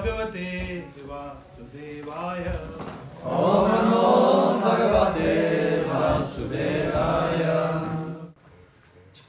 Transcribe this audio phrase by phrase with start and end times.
[0.00, 0.48] भगवते
[1.06, 2.44] वासुदेवाय
[3.26, 7.58] Om Namo Bhagavate Vasudevaya.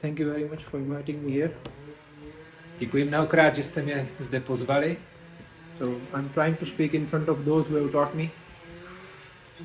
[0.01, 1.51] Thank you very much for inviting me here.
[2.77, 4.97] Děkuji mnohokrát, že jste mě zde pozvali.
[5.79, 8.29] So I'm trying to speak in front of those who have taught me.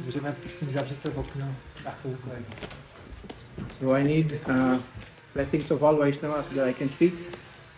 [0.04, 1.54] Můžeme prosím zavřít to okno
[1.84, 2.30] na chvilku.
[3.80, 4.80] So I need uh,
[5.34, 7.14] blessings of all Vaishnavas so that I can speak.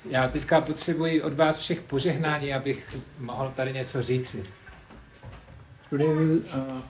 [0.05, 4.43] Já teďka potřebuji od vás všech požehnání, abych mohl tady něco říci.
[5.89, 6.81] Today we'll uh,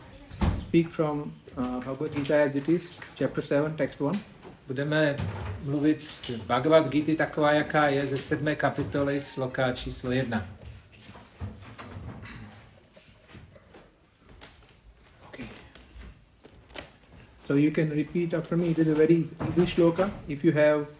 [0.67, 1.21] speak from
[1.57, 4.19] uh, Bhagavad Gita as it is, chapter 7, text 1.
[4.67, 5.15] Budeme
[5.63, 10.47] mluvit z Bhagavad Gita taková, jaká je ze sedmé kapitoly sloka číslo jedna.
[15.27, 15.45] Okay.
[17.47, 18.65] So you can repeat after me.
[18.65, 20.11] It is a very easy shloka.
[20.27, 20.98] If you have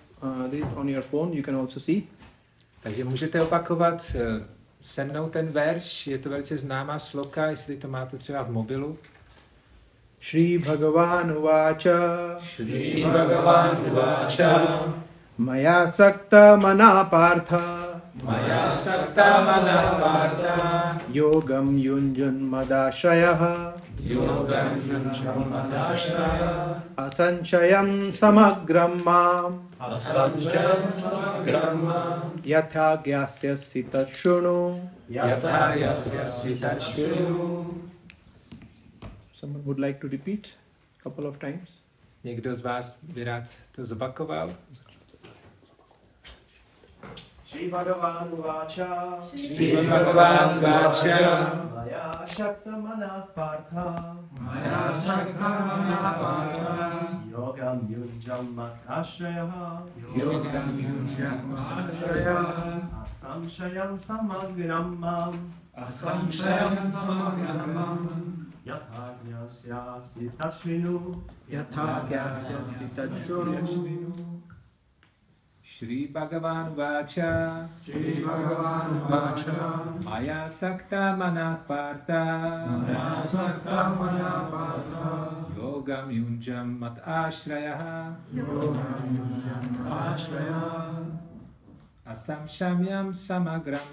[0.49, 2.03] this on your phone, you can also see.
[2.83, 4.45] Takže můžete opakovat eh,
[4.81, 8.97] se mnou ten verš, je to velice známá sloka, jestli to máte třeba v mobilu.
[10.21, 14.93] Shri Bhagavan Uvacha Shri Bhagavan Vacha
[15.37, 18.01] Maya Sakta Mana Partha.
[18.23, 21.01] Maya Sakta Mana Partha.
[21.11, 23.73] Yogam Yunjan Madashrayah.
[24.03, 29.68] Yogam Yunjam Madashraya Asanchayam Samagram Mam
[33.03, 37.65] Gyasya Sita Shunu Yatha Yasya Svitachuru
[39.39, 40.47] Someone would like to repeat
[40.99, 41.69] a couple of times.
[42.23, 43.43] Někdo z vás by rád
[43.75, 44.55] to zopakoval?
[47.49, 56.77] Shri Bhagavan Vacha Shri Bhagavan Vacha Maya Shaktamana Partha Maya Saktamana Partha
[57.31, 59.81] Yogam Yunjam Makashraya
[60.15, 62.37] Yogam Yunjam Madashraya
[63.01, 67.89] Asamshayam Samagram Mam Asamshayam Samagrama
[68.63, 70.97] Yathajnasya Sitashvinu
[71.49, 72.57] Yatha Gyasya
[75.79, 79.05] Shri भगवान् वाच श्रीवान्
[80.05, 82.25] मया सक्ता मनः पार्ता
[85.51, 87.83] योगं युञ्जं मत् आश्रयः।
[92.07, 93.87] असंशम्यं समग्रं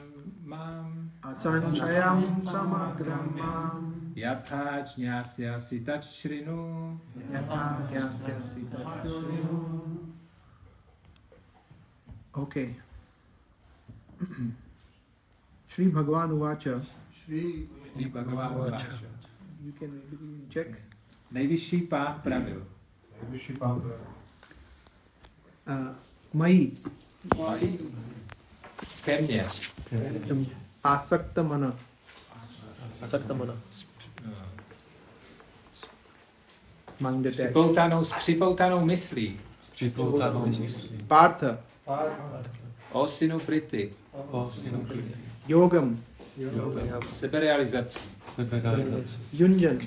[0.46, 6.98] माम्। असंशयं समग्रं माम्। यथा ज्ञास्यसि तच्छृणु
[8.72, 9.95] तत्
[12.36, 12.74] Okay.
[15.72, 16.80] Shri Bhagavan Uvacha.
[17.24, 18.88] Shri Shri Bhagavan Vacha
[19.64, 20.68] You can maybe check.
[21.30, 22.66] Nejvyšší pán pravil.
[23.22, 23.82] Nejvyšší pán
[25.66, 25.88] Uh,
[26.32, 26.70] Mai
[29.04, 29.46] Ke mně
[30.84, 31.76] Asakta Mana.
[37.00, 37.44] Among the text.
[37.44, 39.40] připoutanou, s připoutanou myslí
[39.72, 40.98] Připoutanou myslí.
[41.08, 41.58] Partha.
[42.92, 43.92] O synu Prity,
[44.30, 45.14] O synu Kriti.
[45.48, 45.98] Yogam.
[46.38, 47.00] Yoga.
[47.06, 48.00] seberealizací,
[48.34, 49.18] Seberealizace.
[49.32, 49.78] Yunjan.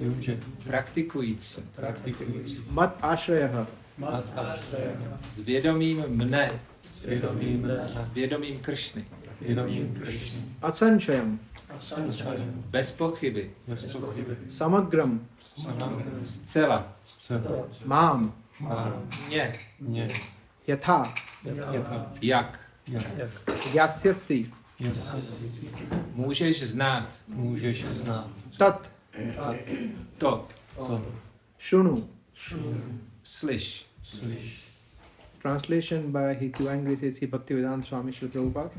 [0.00, 0.38] Yunže.
[0.64, 2.64] praktikující, Praktikující.
[2.70, 3.66] Mat Ashrayaha.
[3.98, 5.18] Mat Ashraya.
[5.26, 6.50] s vědomím mne,
[7.04, 7.70] Vědomím
[8.12, 9.04] vědomím Kršny,
[9.40, 10.38] Vědomím Krišny.
[10.62, 11.38] Asanchayam.
[11.78, 12.64] Sančajem.
[12.70, 14.36] bez pochyby, Bez pochyby.
[14.50, 15.26] Samagram.
[15.56, 16.02] Samagram.
[16.24, 17.42] zcela, Se.
[17.84, 18.34] Mám.
[18.60, 18.92] Má.
[19.28, 20.08] mě, Mě.
[20.66, 21.14] Yatha.
[21.44, 22.10] Jaká.
[22.20, 23.30] jak Jak.
[23.74, 24.50] Yasyasi.
[24.78, 25.22] Jestli
[26.14, 28.30] můžeš znát můžeš znát.
[28.58, 28.90] Tat.
[30.18, 31.02] to, To.
[31.60, 32.08] Shunu.
[33.22, 33.86] slyš.
[34.02, 34.64] Slyš.
[35.42, 37.26] Translation by His Divine Grace A.C.
[37.26, 38.70] Bhaktivedanta Swami Srila Prabhupada.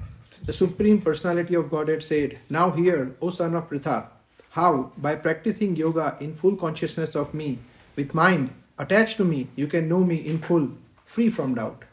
[0.46, 4.08] The Supreme Personality of Godhead said, Now hear, O son of Pritha,
[4.50, 7.58] how, by practicing yoga in full consciousness of me,
[7.96, 10.70] with mind attached to me, you can know me in full,
[11.16, 11.86] free from doubt.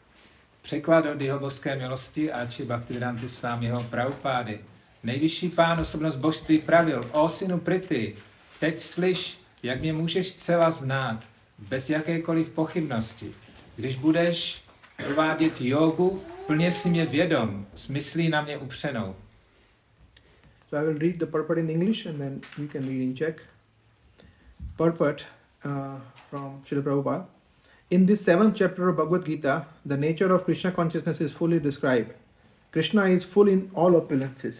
[0.61, 4.59] Překlad od jeho božské milosti a či Bhaktivedanta Swamiho Prabhupády.
[5.03, 8.15] Nejvyšší pán osobnost božství pravil, o synu Prity,
[8.59, 11.23] teď slyš, jak mě můžeš zcela znát,
[11.59, 13.31] bez jakékoliv pochybnosti.
[13.75, 14.63] Když budeš
[14.97, 19.15] provádět jogu, plně si mě vědom, s myslí na mě upřenou.
[20.69, 23.35] So I will read the purport in English and then you can read in Czech.
[24.77, 25.21] Purport
[25.65, 27.32] uh, from Srila Prabhupada.
[27.93, 32.11] In this seventh chapter of Bhagavad Gita, the nature of Krishna consciousness is fully described.
[32.71, 34.55] Krishna is full in all opulences,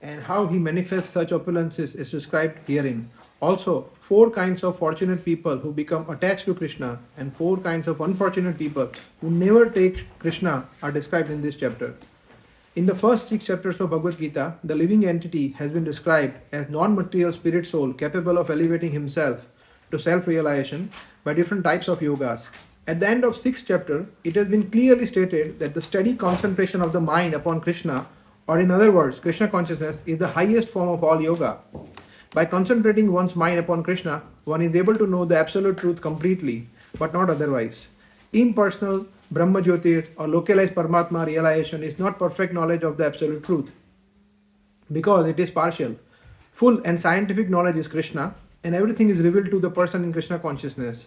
[0.00, 3.10] and how he manifests such opulences is described herein.
[3.42, 8.00] Also, four kinds of fortunate people who become attached to Krishna, and four kinds of
[8.00, 8.88] unfortunate people
[9.20, 11.96] who never take Krishna are described in this chapter.
[12.76, 16.70] In the first six chapters of Bhagavad Gita, the living entity has been described as
[16.70, 19.40] non material spirit soul capable of elevating himself
[19.90, 20.92] to self realization
[21.24, 22.46] by different types of yogas.
[22.88, 26.80] At the end of sixth chapter, it has been clearly stated that the steady concentration
[26.80, 28.06] of the mind upon Krishna,
[28.46, 31.58] or in other words, Krishna consciousness, is the highest form of all yoga.
[32.30, 36.66] By concentrating one's mind upon Krishna, one is able to know the absolute truth completely,
[36.98, 37.88] but not otherwise.
[38.32, 43.70] Impersonal Brahma Jyotir or localized Paramatma realization is not perfect knowledge of the absolute truth
[44.90, 45.94] because it is partial.
[46.54, 48.34] Full and scientific knowledge is Krishna,
[48.64, 51.06] and everything is revealed to the person in Krishna consciousness.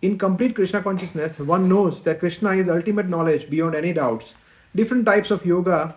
[0.00, 4.32] In complete Krishna consciousness, one knows that Krishna is ultimate knowledge beyond any doubts.
[4.76, 5.96] Different types of yoga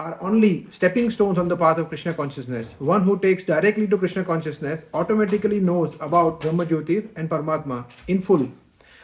[0.00, 2.66] are only stepping stones on the path of Krishna consciousness.
[2.80, 8.22] One who takes directly to Krishna consciousness automatically knows about Brahma Jyotir and Paramatma in
[8.22, 8.48] full.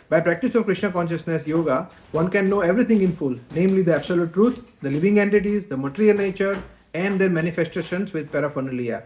[0.08, 4.32] By practice of Krishna consciousness yoga, one can know everything in full, namely the absolute
[4.34, 6.60] truth, the living entities, the material nature,
[6.92, 9.04] and their manifestations with paraphernalia.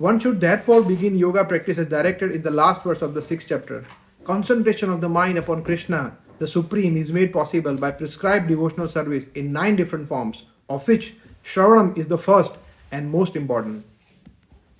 [0.00, 3.48] One should therefore begin yoga practice as directed in the last verse of the sixth
[3.50, 3.84] chapter.
[4.24, 9.26] Concentration of the mind upon Krishna, the Supreme, is made possible by prescribed devotional service
[9.34, 12.52] in nine different forms, of which Shravanam is the first
[12.90, 13.84] and most important.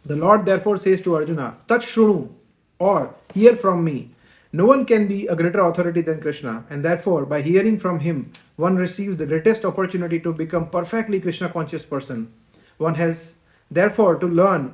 [0.06, 2.30] The Lord therefore says to Arjuna, Tat Shrunu,
[2.78, 4.12] or hear from me.
[4.54, 8.32] No one can be a greater authority than Krishna, and therefore, by hearing from him,
[8.56, 12.32] one receives the greatest opportunity to become perfectly Krishna conscious person.
[12.78, 13.32] One has
[13.70, 14.72] therefore to learn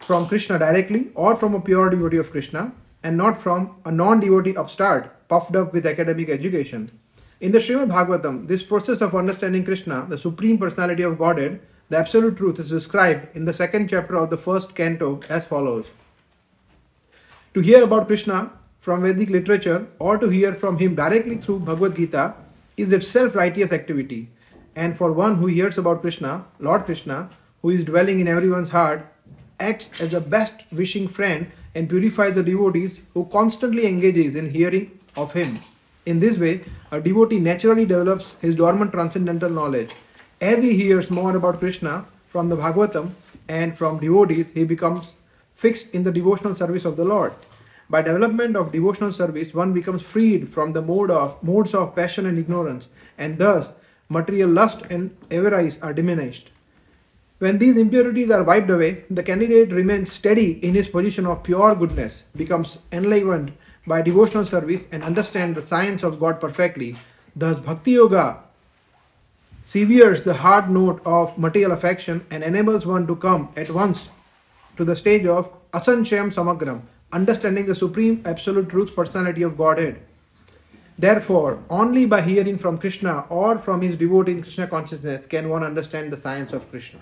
[0.00, 2.72] from Krishna directly or from a pure devotee of Krishna,
[3.02, 6.90] and not from a non devotee upstart puffed up with academic education.
[7.40, 11.60] In the Srimad Bhagavatam, this process of understanding Krishna, the Supreme Personality of Godhead,
[11.90, 15.86] the Absolute Truth, is described in the second chapter of the first canto as follows
[17.54, 18.50] To hear about Krishna
[18.80, 22.34] from Vedic literature or to hear from him directly through Bhagavad Gita
[22.76, 24.28] is itself righteous activity.
[24.74, 27.30] And for one who hears about Krishna, Lord Krishna,
[27.62, 29.06] who is dwelling in everyone's heart,
[29.60, 34.90] acts as a best wishing friend and purifies the devotees who constantly engages in hearing
[35.16, 35.58] of him.
[36.06, 39.90] In this way, a devotee naturally develops his dormant transcendental knowledge.
[40.40, 43.14] As he hears more about Krishna from the Bhagavatam
[43.48, 45.06] and from devotees, he becomes
[45.56, 47.32] fixed in the devotional service of the Lord.
[47.88, 52.26] By development of devotional service, one becomes freed from the mode of modes of passion
[52.26, 53.68] and ignorance, and thus
[54.08, 56.50] material lust and avarice are diminished.
[57.38, 61.74] When these impurities are wiped away, the candidate remains steady in his position of pure
[61.74, 63.52] goodness, becomes enlivened
[63.86, 66.96] by devotional service, and understands the science of God perfectly.
[67.34, 68.38] Thus, Bhakti Yoga
[69.66, 74.08] severs the hard note of material affection and enables one to come at once
[74.78, 76.80] to the stage of Asanshayam Samagram,
[77.12, 80.00] understanding the supreme absolute truth personality of Godhead.
[80.98, 85.62] Therefore, only by hearing from Krishna or from his devotee in Krishna consciousness can one
[85.62, 87.00] understand the science of Krishna.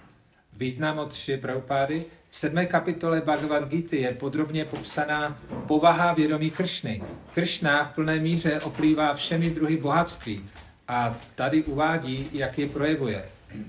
[0.56, 2.04] Význam od Šri Prabhupády.
[2.30, 7.02] V sedmé kapitole Bhagavad Gita je podrobně popsaná povaha vědomí Kršny.
[7.34, 10.50] Kršna v plné míře oplývá všemi druhy bohatství
[10.88, 13.24] a tady uvádí, jak je projevuje.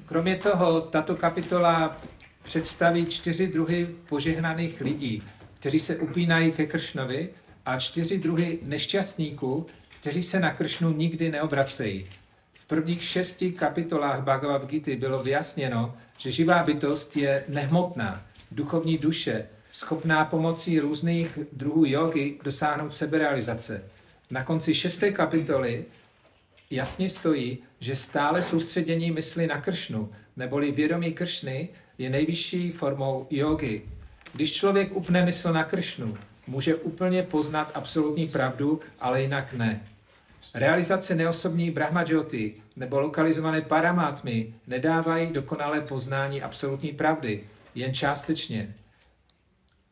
[0.05, 1.97] Kromě toho, tato kapitola
[2.43, 5.23] představí čtyři druhy požehnaných lidí,
[5.59, 7.29] kteří se upínají ke Kršnovi
[7.65, 9.65] a čtyři druhy nešťastníků,
[10.01, 12.05] kteří se na Kršnu nikdy neobracejí.
[12.53, 19.47] V prvních šesti kapitolách Bhagavad Gita bylo vyjasněno, že živá bytost je nehmotná, duchovní duše,
[19.71, 23.83] schopná pomocí různých druhů jogy dosáhnout seberealizace.
[24.31, 25.85] Na konci šesté kapitoly
[26.69, 33.81] jasně stojí, že stále soustředění mysli na Kršnu, neboli vědomí Kršny, je nejvyšší formou jogy.
[34.33, 39.87] Když člověk upne mysl na Kršnu, může úplně poznat absolutní pravdu, ale jinak ne.
[40.53, 47.43] Realizace neosobní Brahmajoti nebo lokalizované paramátmy nedávají dokonalé poznání absolutní pravdy,
[47.75, 48.75] jen částečně.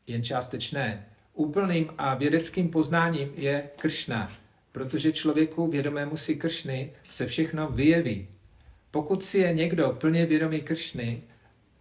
[0.08, 1.06] Jen částečné.
[1.34, 4.32] Úplným a vědeckým poznáním je Kršna,
[4.72, 8.28] protože člověku vědomému si Kršny se všechno vyjeví.
[8.92, 11.22] Pokud si je někdo plně vědomý Kršny,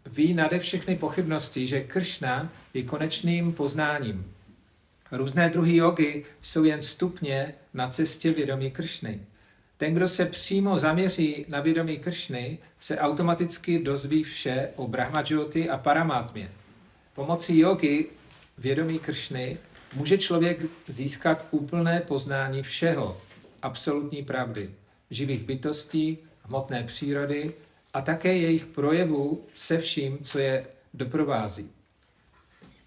[0.07, 4.35] ví nade všechny pochybnosti, že Kršna je konečným poznáním.
[5.13, 9.21] Různé druhy jogy jsou jen stupně na cestě vědomí Kršny.
[9.77, 15.77] Ten, kdo se přímo zaměří na vědomí Kršny, se automaticky dozví vše o Brahmajoti a
[15.77, 16.51] Paramátmě.
[17.15, 18.07] Pomocí jogy
[18.59, 19.59] vědomí Kršny
[19.95, 23.21] může člověk získat úplné poznání všeho,
[23.63, 24.71] absolutní pravdy,
[25.11, 27.55] živých bytostí, hmotné přírody
[27.95, 31.71] a také jejich projevů se vším, co je doprovází.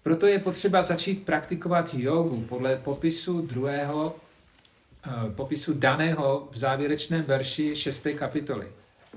[0.02, 4.16] Proto je potřeba začít praktikovat jogu podle popisu druhého,
[5.34, 8.06] popisu daného v závěrečném verši 6.
[8.14, 8.66] kapitoly.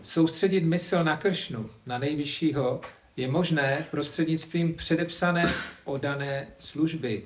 [0.01, 2.81] Soustředit mysl na Kršnu, na nejvyššího,
[3.17, 5.53] je možné prostřednictvím předepsané
[5.85, 7.23] odané služby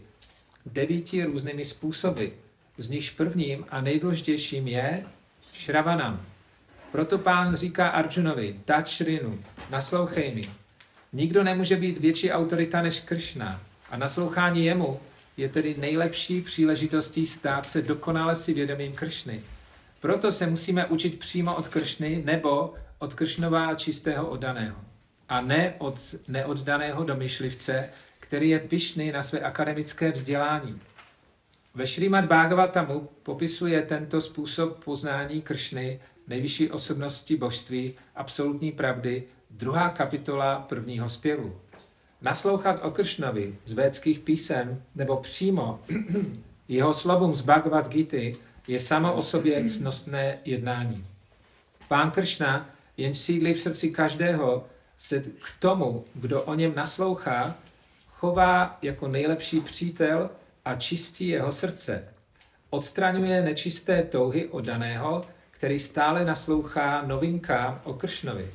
[0.65, 2.25] devíti různými způsoby.
[2.77, 5.05] Z nichž prvním a nejdůležitějším je
[5.53, 6.21] Šravanam.
[6.91, 9.39] Proto pán říká Arjunovi, Tačrinu,
[9.69, 10.49] naslouchej mi.
[11.13, 14.99] Nikdo nemůže být větší autorita než Kršna a naslouchání jemu
[15.37, 19.43] je tedy nejlepší příležitostí stát se dokonale si vědomým Kršny.
[20.01, 24.77] Proto se musíme učit přímo od Kršny nebo od Kršnova čistého oddaného
[25.29, 30.81] a ne od neoddaného domyšlivce, který je pyšný na své akademické vzdělání.
[31.75, 40.59] Ve Šrýmad Bhagavatamu popisuje tento způsob poznání Kršny, nejvyšší osobnosti božství, absolutní pravdy, druhá kapitola
[40.59, 41.61] prvního zpěvu.
[42.23, 45.79] Naslouchat o Kršnovi z védských písem nebo přímo
[46.67, 48.37] jeho slovům z Bhagavad Gita
[48.67, 51.05] je samo o sobě cnostné jednání.
[51.87, 54.65] Pán Kršna, jen sídlí v srdci každého,
[54.97, 57.55] se k tomu, kdo o něm naslouchá,
[58.11, 60.29] chová jako nejlepší přítel
[60.65, 62.03] a čistí jeho srdce.
[62.69, 68.51] Odstraňuje nečisté touhy odaného, který stále naslouchá novinkám o Kršnovi.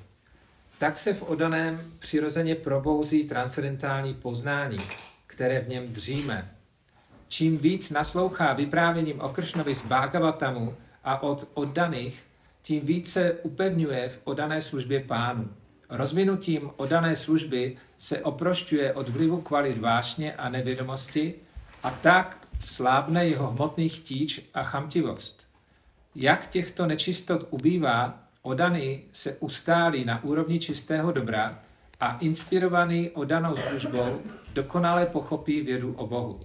[0.78, 4.78] Tak se v odaném přirozeně probouzí transcendentální poznání,
[5.26, 6.50] které v něm dříme.
[7.28, 12.23] Čím víc naslouchá vyprávěním o Kršnovi z Bhagavatamu a od oddaných,
[12.62, 15.49] tím více upevňuje v odané službě pánu.
[15.90, 21.35] Rozvinutím odané služby se oprošťuje od vlivu kvalit vášně a nevědomosti
[21.82, 25.47] a tak slábne jeho hmotný chtíč a chamtivost.
[26.14, 31.61] Jak těchto nečistot ubývá, odaný se ustálí na úrovni čistého dobra
[32.00, 34.21] a inspirovaný odanou službou
[34.55, 36.40] dokonale pochopí vědu o Bohu.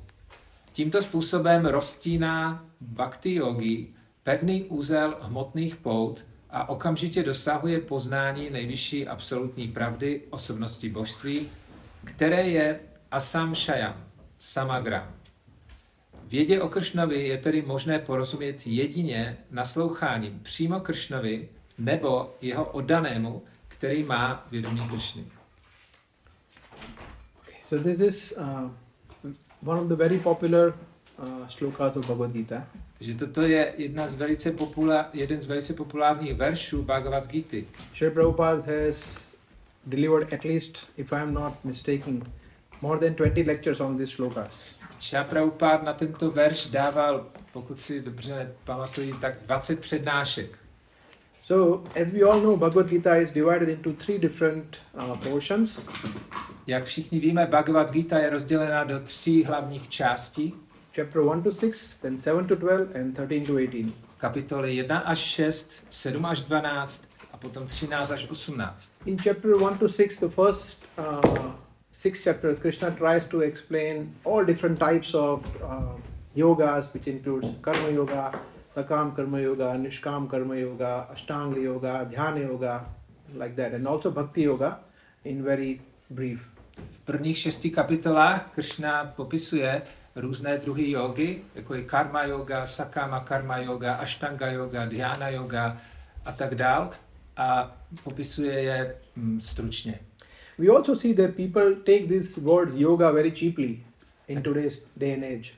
[0.71, 3.87] Tímto způsobem roztíná bhakti yogi
[4.23, 11.49] pevný úzel hmotných pout a okamžitě dosahuje poznání nejvyšší absolutní pravdy osobnosti božství,
[12.03, 12.79] které je
[13.11, 13.95] asamshayam,
[14.39, 15.11] samagram.
[16.27, 24.03] Vědě o Kršnovi je tedy možné porozumět jedině nasloucháním přímo Kršnovi nebo jeho oddanému, který
[24.03, 25.25] má vědomí Kršny.
[27.69, 28.69] So this is uh,
[29.65, 30.73] one of the very popular
[31.19, 32.67] uh, slokas of Bhagavad Gita.
[32.97, 37.57] Takže toto je jedna z velice populár, jeden z velice populárních veršů Bhagavad Gita.
[37.95, 39.33] Sri Prabhupada has
[39.85, 42.23] delivered at least, if I am not mistaken,
[42.81, 44.75] more than 20 lectures on these slokas.
[44.99, 50.62] Šá Prabhupada na tento verš dával, pokud si dobře pamatuju, tak 20 přednášek.
[51.45, 55.81] So, as we all know, Bhagavad Gita is divided into three different uh, portions.
[56.67, 60.53] Jak všichni víme, Bhagavad Gita je rozdělena do tří hlavních částí.
[60.95, 63.93] Chapter 1 to 6, then 7 to 12, and 13 to 18.
[64.17, 68.91] Kapitoly 1 až 6, 7 až 12 a potom 13 až 18.
[69.05, 71.51] In chapter 1 to 6, the first uh,
[71.91, 75.99] six chapters, Krishna tries to explain all different types of uh,
[76.35, 78.31] yogas, which includes karma yoga,
[78.75, 82.85] sakam karma yoga, nishkam karma yoga, ashtanga yoga, dhyana yoga,
[83.35, 84.79] like that, and also bhakti yoga
[85.25, 86.39] in very brief.
[86.75, 89.81] V prvních šesti kapitolách Krishna popisuje
[90.15, 95.77] různé druhy jogy, jako je karma yoga, sakama karma yoga, ashtanga yoga, dhyana yoga
[96.25, 96.91] a tak dál
[97.37, 99.99] a popisuje je mm, stručně.
[100.57, 103.79] We also see that people take these words yoga very cheaply
[104.27, 105.53] in today's day and age.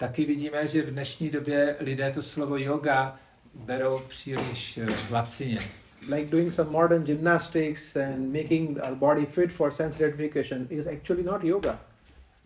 [0.00, 3.16] Taky vidíme, že v dnešní době lidé to slovo yoga
[3.54, 5.60] berou příliš eh, lacině.
[6.08, 11.22] Like doing some modern gymnastics and making our body fit for sense gratification is actually
[11.22, 11.80] not yoga.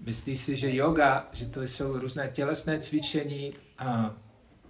[0.01, 4.15] Myslí si, že yoga, že to jsou různé tělesné cvičení a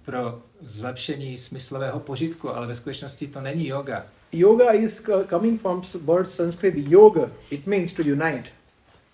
[0.03, 4.07] pro zlepšení smyslového požitku, ale ve skutečnosti to není yoga.
[4.33, 7.31] Yoga is co- coming from word Sanskrit yoga.
[7.51, 8.45] It means to unite.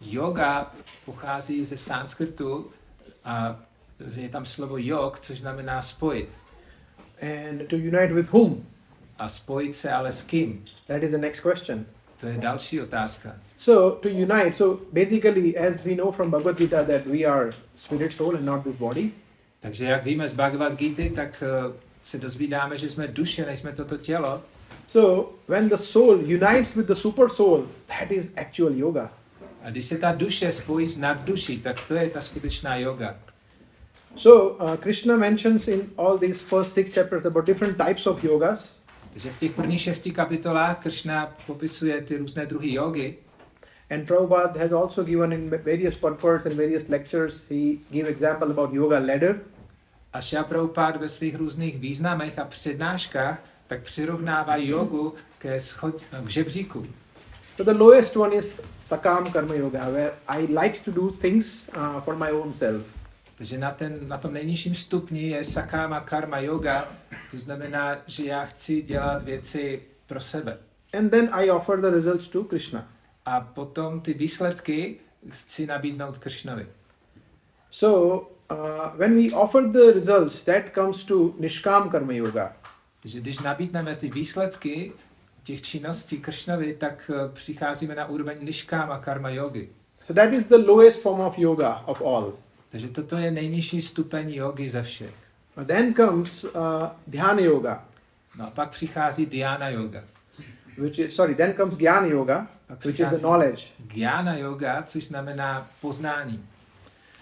[0.00, 0.74] Yoga
[1.04, 2.70] pochází ze sanskrtu
[3.24, 3.60] a
[4.16, 6.28] je tam slovo yog, což znamená spojit.
[7.22, 8.66] And to unite with whom?
[9.18, 10.64] A spojit se ale s kým?
[10.86, 11.86] That is the next question.
[12.20, 13.36] To je další otázka.
[13.58, 18.12] So, to unite, so basically, as we know from Bhagavad Gita that we are spirit,
[18.12, 19.12] soul, and not this body,
[19.60, 21.72] Takže jak víme z Bhagavad Gita, tak eh,
[22.02, 24.42] se dozvídáme, že jsme duše, nejsme toto tělo.
[24.92, 29.10] so when the soul unites with the super soul, that is actual yoga.
[29.62, 33.16] A když se ta duše spojí s nadduší, tak to je ta skutečná yoga.
[34.16, 38.80] So, uh, Krishna mentions in all these first six chapters about different types of yogas.
[39.12, 43.14] Takže v těch prvních šesti kapitolách Krishna popisuje ty různé druhy jogy.
[43.90, 48.72] And Prabhupada has also given in various purports and various lectures, he gave example about
[48.72, 49.40] yoga ladder.
[50.12, 56.28] A Shia Prabhupada ve svých různých významech a přednáškách tak přirovnává jogu ke schod, k
[56.28, 56.86] žebříku.
[57.56, 62.00] So the lowest one is Sakam Karma Yoga, where I like to do things uh,
[62.00, 62.82] for my own self.
[63.40, 66.88] Takže na, ten, na tom nejnižším stupni je sakama karma yoga,
[67.30, 70.58] to znamená, že já chci dělat věci pro sebe.
[70.92, 72.88] And then I offer the results to Krishna.
[73.26, 74.96] A potom ty výsledky
[75.30, 76.66] chci nabídnout Kršnovi.
[77.70, 78.20] So
[78.50, 82.56] uh, when we offer the results, that comes to Nishkam Karma Yoga.
[83.02, 84.92] Takže když nabídneme ty výsledky
[85.42, 89.68] těch činností Kršnovi, tak eh, přicházíme na úroveň niškáma karma yogy.
[90.06, 92.32] So that is the lowest form of yoga of all.
[92.70, 95.14] Takže toto je nejnižší stupeň jogy ze všech.
[95.56, 96.50] But then comes uh,
[97.06, 97.84] Dhyana Yoga,
[98.38, 100.02] No a pak přichází dhyana yoga.
[100.78, 101.34] which is sorry.
[101.34, 106.44] Then comes Jnana Yoga, Pak which is the knowledge, Gyana yoga, což znamená poznání.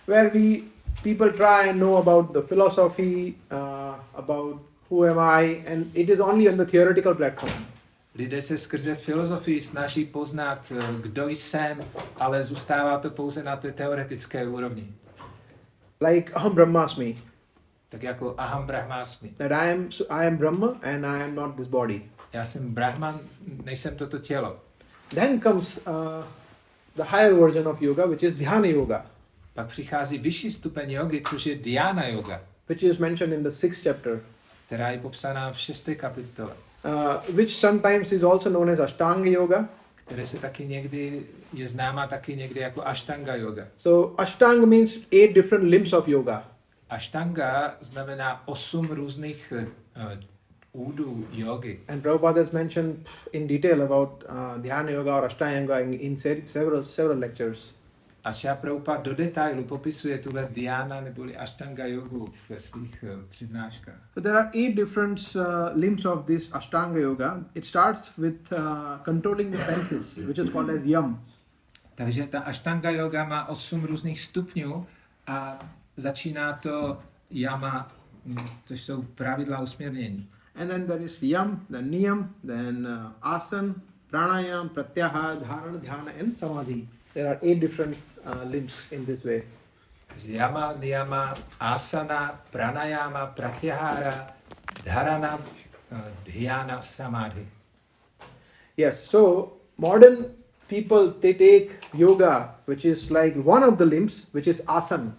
[0.07, 0.61] where we
[1.03, 4.61] people try and know about the philosophy, uh, about
[4.91, 7.53] who am I, and it is only on the theoretical platform.
[8.19, 11.81] Lidé se skrze filozofii snaží poznat, eh, kdo jsem,
[12.17, 14.93] ale zůstává to pouze na té teoretické úrovni.
[16.09, 17.19] Like Aham Brahmasmi,
[17.91, 19.29] Tak jako aham brahmasmi.
[19.37, 22.03] that I am I am Brahma and I am not this body.
[22.33, 23.21] Já jsem brahman,
[23.65, 24.57] nejsem toto tělo.
[25.09, 25.83] Then comes uh,
[26.97, 29.07] the higher version of yoga, which is Dhyana Yoga,
[29.55, 33.83] Pak přichází vyšší stupeň jogy, což je dhyana yoga, which is mentioned in the sixth
[33.83, 34.21] chapter,
[34.67, 36.53] která je popsaná v šesté kapitole,
[36.85, 39.69] uh, which sometimes is also known as Ashtanga Yoga.
[40.09, 43.67] které se taky někdy, je známá taky někdy jako ashtanga yoga.
[43.79, 46.45] So Ashtanga means eight different limbs of yoga.
[46.91, 50.09] Ashtanga znamená osm různých uh,
[50.73, 51.79] údů jogy.
[51.89, 56.17] And Prabhupada has mentioned in detail about uh, Dhyana Yoga or Ashtanga Yoga in, in
[56.45, 57.75] several several lectures.
[58.25, 64.11] A Prabhupada do detailu popisuje tuhle dhyana neboli ashtanga jogu ve svých uh, přednáškách.
[64.15, 65.43] So there are eight different uh,
[65.75, 67.45] limbs of this Ashtanga Yoga.
[67.55, 68.59] It starts with uh,
[69.05, 71.23] controlling the senses, which is called as Yam.
[71.99, 74.87] Takže ta ashtanga yoga má osm různých stupňů
[75.27, 75.59] a
[75.97, 76.99] začíná to
[77.31, 77.89] yama,
[78.25, 80.29] mm, což jsou pravidla usměrnění.
[80.55, 83.75] And then there is Yam, then Niyam, then uh, Asan,
[84.11, 86.89] Pranayam, Pratyahara, Dharana, Dhyana, and Samadhi.
[87.15, 89.43] There are eight different uh, limbs in this way.
[90.27, 94.33] Yama, niyama, asana, pranayama, pratyahara,
[94.85, 95.41] dharana,
[95.93, 97.47] uh, dhyana, samadhi.
[98.77, 100.35] Yes, so modern
[100.69, 105.13] people they take yoga, which is like one of the limbs, which is asana.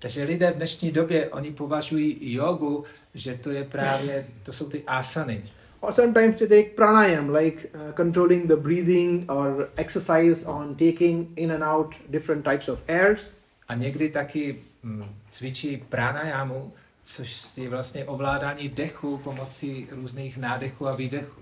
[0.00, 4.82] Takže lidé v dnešní době, oni považují jogu, že to je právě, to jsou ty
[4.86, 5.50] asany.
[5.82, 11.50] Or sometimes they take pranayam, like uh, controlling the breathing or exercise on taking in
[11.50, 13.30] and out different types of airs.
[13.68, 16.72] A někdy taky mm, cvičí pranayamu,
[17.04, 21.40] což je vlastně ovládání dechu pomocí různých nádechů a výdechů.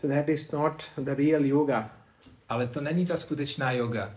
[0.00, 1.90] So that is not the real yoga.
[2.48, 4.10] Ale to není ta skutečná yoga.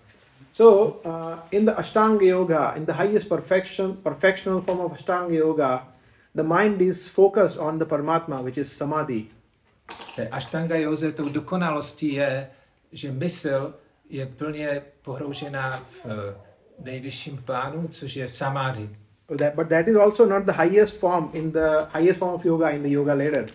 [0.53, 5.87] So uh, in the Ashtanga yoga, in the highest perfection, perfectional form of Ashtanga yoga,
[6.35, 9.27] the mind is focused on the Paramatma, which is samadhi.
[10.15, 12.47] Té Ashtanga józe tou dokonalostí je,
[12.91, 13.73] že mysl
[14.09, 16.35] je plně pohroužená v eh,
[16.83, 18.89] nejvyšším plánu, což je samadhi.
[19.27, 22.45] But that, but that is also not the highest form in the highest form of
[22.45, 23.45] yoga in the yoga ladder.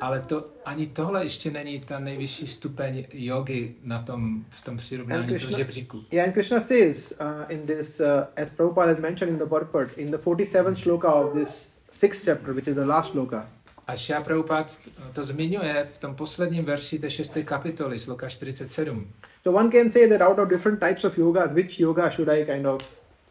[0.00, 5.26] Ale to, ani tohle ještě není ta nejvyšší stupeň jogy na tom, v tom přirovnání
[5.26, 6.04] do Krishna- žebříku.
[6.10, 9.98] Yeah, and Krishna says uh, in this, uh, as Prabhupada has mentioned in the purport,
[9.98, 13.44] in the 47th shloka of this sixth chapter, which is the last shloka.
[13.90, 14.66] A Prabhupada
[15.12, 19.06] to zmiňuje v tom posledním verši té šesté kapitoly, sloka 47.
[19.42, 22.44] So one can say that out of different types of yogas, which yoga should I
[22.44, 22.80] kind of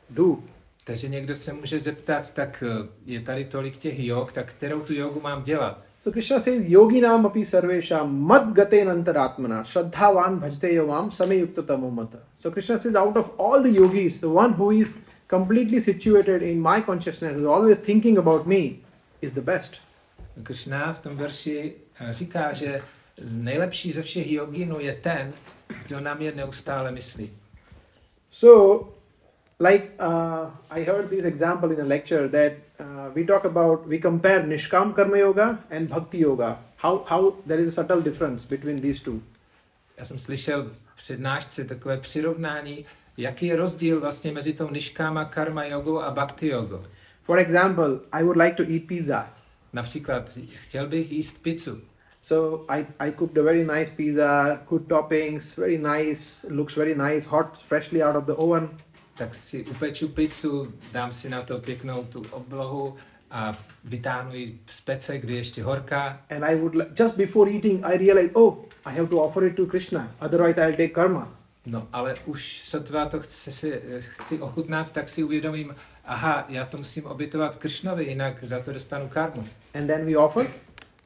[0.10, 0.38] do?
[0.84, 4.94] Takže někdo se může zeptat, tak eh, je tady tolik těch jog, tak kterou tu
[4.94, 5.84] jogu mám dělat?
[6.04, 12.20] So Krishna says, Yoginam api sarvesham mad gate nantaratmana shraddhavan bhajte yomam samyukta tamomata.
[12.40, 14.88] So Krishna says, out of all the yogis, the one who is
[15.28, 18.80] completely situated in my consciousness, who is always thinking about me,
[19.22, 19.80] is the best.
[20.44, 22.82] Krishna v tom verši eh, říká, že
[23.32, 25.34] nejlepší ze všech joginů je ten,
[25.86, 27.32] kdo na mě neustále myslí.
[28.32, 28.90] So,
[29.60, 34.00] like uh, I heard this example in a lecture that uh, we talk about, we
[34.00, 36.58] compare Nishkam Karma Yoga and Bhakti Yoga.
[36.78, 39.22] How, how there is a subtle difference between these two.
[39.98, 40.64] Já jsem slyšel
[40.96, 42.86] v přednášce takové přirovnání,
[43.18, 46.84] jaký je rozdíl vlastně mezi tou niškáma karma jogou a bhakti jogou.
[47.24, 49.30] For example, I would like to eat pizza.
[49.74, 51.82] Například chtěl bych jíst pizzu,
[52.22, 57.28] So I, I cooked a very nice pizza, good toppings, very nice, looks very nice,
[57.28, 58.70] hot, freshly out of the oven.
[59.18, 62.98] tak si upeču pizzu, dám si na to pěknou tu oblohu,
[63.32, 67.86] a vytáhnu ji z pece, kdy je ještě horká and I would just before eating
[67.86, 71.40] I realize oh I have to offer it to Krishna otherwise I'll take karma.
[71.66, 75.76] No, ale už sotva to chci, chci ochutnat, tak si uvědomím,
[76.10, 79.44] aha, já to musím obětovat Kršnovi, jinak za to dostanu karmu.
[79.74, 80.48] And then we offer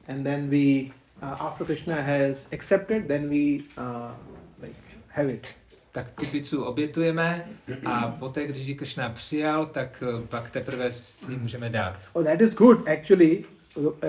[0.07, 4.11] and then we uh, after Krishna has accepted then we uh,
[4.61, 5.47] like have it.
[5.91, 7.45] Tak tu pizzu obětujeme
[7.85, 11.99] a poté, když ji Kršna přijal, tak eh, pak teprve si ji můžeme dát.
[12.13, 13.43] Oh that is good actually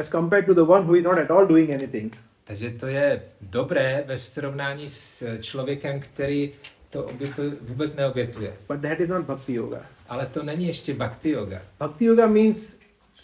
[0.01, 2.17] as compared to the one who is not at all doing anything.
[2.45, 6.53] Takže to je dobré ve srovnání s člověkem, který
[6.91, 8.55] to obětu, vůbec neobětuje.
[8.69, 9.87] But that is not bhakti yoga.
[10.09, 11.63] Ale to není ještě bhakti yoga.
[11.79, 12.77] Bhakti yoga means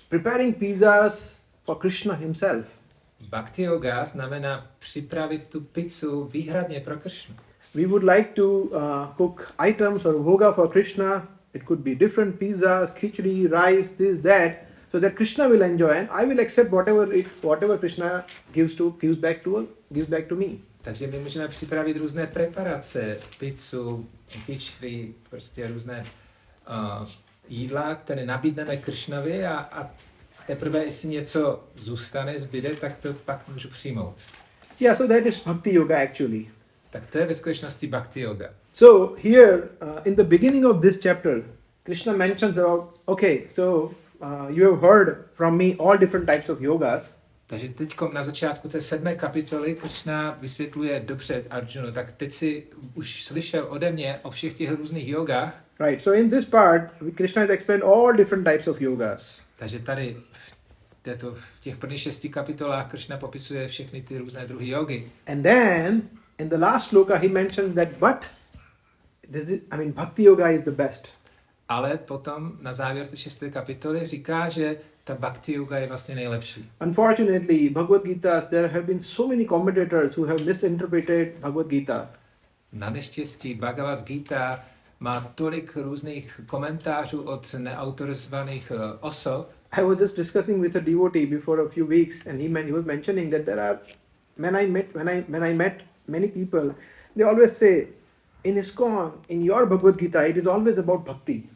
[0.08, 1.30] preparing pizzas
[1.64, 2.66] for Krishna himself.
[3.28, 7.36] Bhakti yoga znamená připravit tu pizzu výhradně pro Kršnu.
[7.74, 11.28] We would like to uh, cook items or bhoga for Krishna.
[11.54, 14.52] It could be different pizzas, khichdi, rice, this, that,
[14.90, 18.96] so that Krishna will enjoy, and I will accept whatever it, whatever Krishna gives to
[19.00, 20.46] gives back to gives back to me.
[20.82, 24.06] Takže my můžeme připravit různé preparace, pizzu,
[24.46, 26.06] kičry, prostě různé
[27.48, 29.90] jídla, které nabídneme Kršnovi a, a
[30.46, 34.14] teprve, jestli něco zůstane, zbyde, tak to pak můžu přijmout.
[34.80, 36.46] Yeah, so that is bhakti yoga actually.
[36.90, 38.48] Tak to je ve skutečnosti bhakti yoga.
[38.74, 41.42] So here, uh, in the beginning of this chapter,
[41.84, 46.60] Krishna mentions about okay, so uh, you have heard from me all different types of
[46.60, 47.02] yogas.
[47.50, 53.24] Takže teď na začátku té sedmé kapitoly Krishna vysvětluje dobře Arjunu, tak teď si už
[53.24, 56.02] slyšel ode mě o všech těch různých jogách, Right.
[56.02, 59.40] So in this part, Krishna has explained all different types of yogas.
[59.58, 60.54] takže tady v,
[61.02, 65.12] této, v těch prvních šesti kapitolách Krishna popisuje všechny ty různé druhy jogy.
[65.26, 66.02] And then
[66.38, 68.30] in the last sloka, he mentions that, but
[69.32, 71.08] this is, I mean, bhakti yoga is the best.
[71.70, 76.70] Ale potom na závěr té šesté kapitoly říká, že ta bhakti yoga je vlastně nejlepší.
[76.86, 82.10] Unfortunately, Bhagavad Gita, there have been so many commentators who have misinterpreted Bhagavad Gita.
[82.72, 84.60] Na neštěstí Bhagavad Gita
[85.00, 91.26] má tolik různých komentářů od neautorizovaných eh, osob, I was just discussing with a devotee
[91.26, 93.78] before a few weeks, and he, he was mentioning that there are
[94.36, 96.74] when I met when I when I met many people,
[97.14, 97.86] they always say,
[98.42, 101.48] in ISKCON, in your Bhagavad Gita, it is always about bhakti.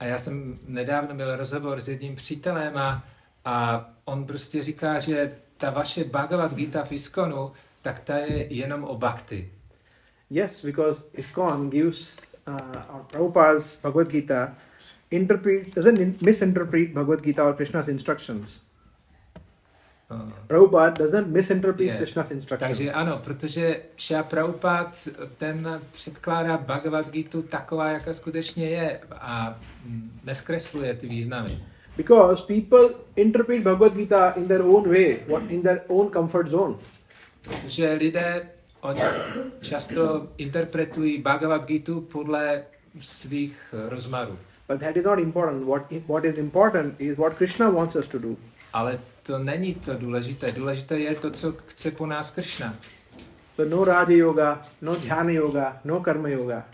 [0.00, 3.04] A já jsem nedávno měl rozhovor s jedním přítelem a,
[3.44, 8.84] a on prostě říká, že ta vaše Bhagavad Gita v Iskonu, tak ta je jenom
[8.84, 9.52] o bhakti.
[10.30, 12.16] Yes, because ISKCON gives
[12.48, 14.54] uh, or Prabhupada's Bhagavad Gita
[15.10, 18.65] interpret doesn't in- misinterpret Bhagavad Gita or Krishna's instructions.
[20.10, 21.96] Uh, Prabhupada doesn't misinterpret.
[21.96, 22.78] Krishna's instructions.
[22.78, 24.92] takže ano, protože Shia Prabhupada,
[25.36, 29.58] ten předkládá Bhagavad Gita taková, jaká skutečně je a
[30.24, 31.58] neskresluje ty významy.
[31.96, 36.74] Because people interpret Bhagavad Gita in their own way, in their own comfort zone.
[37.42, 38.48] Protože lidé,
[38.80, 39.00] oni
[39.60, 42.62] často interpretují Bhagavad Gita podle
[43.00, 44.38] svých rozmarů.
[44.68, 45.64] But that is not important.
[45.66, 48.36] What what is important is what Krishna wants us to do.
[48.72, 50.52] Ale to není to důležité.
[50.52, 52.74] Důležité je to, co chce po nás Kršna.
[53.56, 56.64] So no Raja Yoga, no Dhyana Yoga, no Karma Yoga.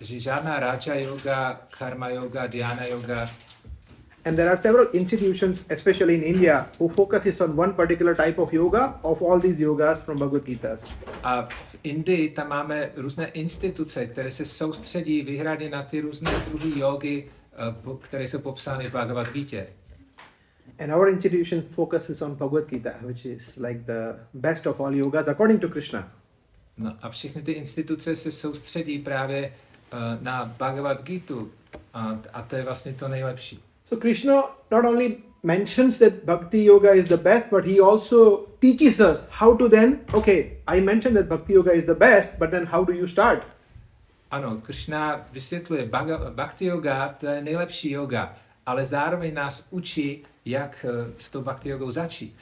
[0.00, 3.30] Takže žádná Raja yoga, karma yoga, dhyana yoga.
[4.24, 8.52] And there are several institutions, especially in India, who focuses on one particular type of
[8.52, 10.76] yoga of all these yogas from Bhagavad Gita.
[11.22, 16.80] A v Indii tam máme různé instituce, které se soustředí výhradně na ty různé druhy
[16.80, 19.79] jogy, eh, které jsou popsány v Bhagavad Gita.
[20.80, 25.28] And our institution focuses on Bhagavad Gita, which is like the best of all yogas
[25.28, 26.08] according to Krishna.
[26.78, 31.34] No a všechny ty instituce se soustředí právě eh, na Bhagavad Gita.
[31.94, 33.62] A, a to je vlastně to nejlepší.
[33.84, 34.34] So Krishna
[34.70, 39.56] not only mentions that Bhakti Yoga is the best, but he also teaches us how
[39.56, 42.92] to then, okay, I mentioned that Bhakti Yoga is the best, but then how do
[42.92, 43.42] you start?
[44.30, 45.90] Ano, Krishna vysvětluje,
[46.34, 48.36] Bhakti yoga to je nejlepší yoga,
[48.70, 52.36] ale zároveň nás učí, jak eh, s tou Bhakti yogou začít.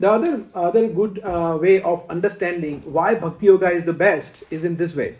[0.00, 4.64] The other, other good uh, way of understanding why Bhakti Yoga is the best is
[4.64, 5.14] in this way.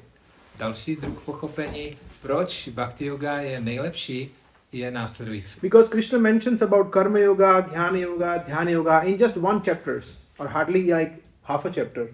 [0.59, 4.31] Další druh pochopení, proč Bhakti yoga je nejlepší,
[4.73, 5.61] je následující.
[5.63, 10.49] Because Krishna mentions about Karma Yoga, Jnana Yoga, Dhyana Yoga in just one chapters or
[10.49, 12.09] hardly like half a chapter.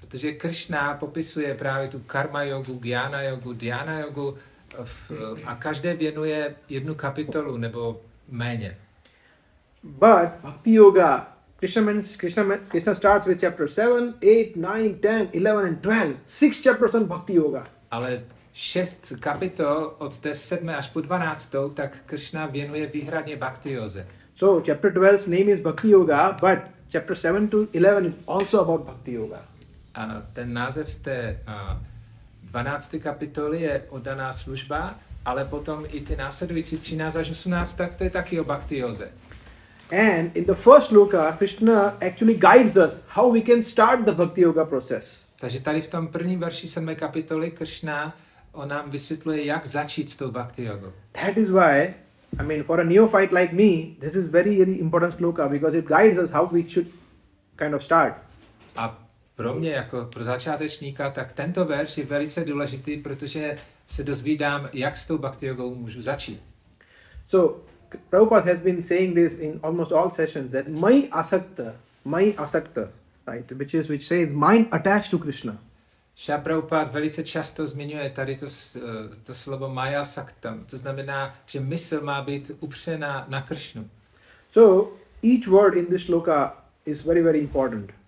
[0.00, 4.38] Protože Krishna popisuje právě tu karma jogu, gyana jogu, dhyana jogu
[5.46, 8.76] a každé věnuje jednu kapitolu nebo méně.
[9.82, 15.66] But Bhakti Yoga, Krishna, mentions, Krishna, Krishna starts with chapter 7, 8, 9, 10, 11,
[15.66, 16.16] and 12.
[16.26, 17.64] Six chapters on Bhakti Yoga.
[17.90, 24.06] Ale šest kapitol od té sedmé až po dvanáctou, tak Krishna věnuje výhradně bhakti joze.
[24.36, 26.58] So chapter 12's name is Bhakti Yoga, but
[26.92, 29.44] chapter 7 to 11 is also about Bhakti Yoga.
[29.94, 31.76] A ten název té uh,
[32.50, 32.94] 12.
[33.02, 38.10] kapitoly je oddaná služba, ale potom i ty následující 13 až 18, tak to je
[38.10, 39.08] taky o bhakti józe.
[39.92, 44.40] And in the first sloka, Krishna actually guides us how we can start the Bhakti
[44.40, 45.20] Yoga process.
[45.40, 46.94] Takže tady v tom prvním verši 7.
[46.94, 48.16] kapitoly Krishna
[48.52, 50.92] on nám vysvětluje, jak začít s tou bhakti jogou.
[51.12, 51.94] That is why,
[52.38, 55.84] I mean, for a neophyte like me, this is very, very important sloka because it
[55.88, 56.88] guides us how we should
[57.56, 58.14] kind of start.
[59.40, 64.96] Pro mě, jako pro začátečníka, tak tento verš je velice důležitý, protože se dozvídám, jak
[64.96, 66.42] s tou bhakti jogou můžu začít.
[67.28, 67.60] So,
[68.10, 71.74] Prabhupada has been saying this in almost all sessions that my asakta,
[72.04, 72.88] my asakta,
[73.32, 75.58] right, which is which says mind attached to Krishna.
[76.42, 78.46] Prabhupada velice často zmiňuje tady to,
[79.24, 80.64] to slovo Maya Saktam.
[80.64, 83.88] To znamená, že mysl má být upřená na Kršnu.
[84.52, 87.99] So, each word in this sloka is very, very important.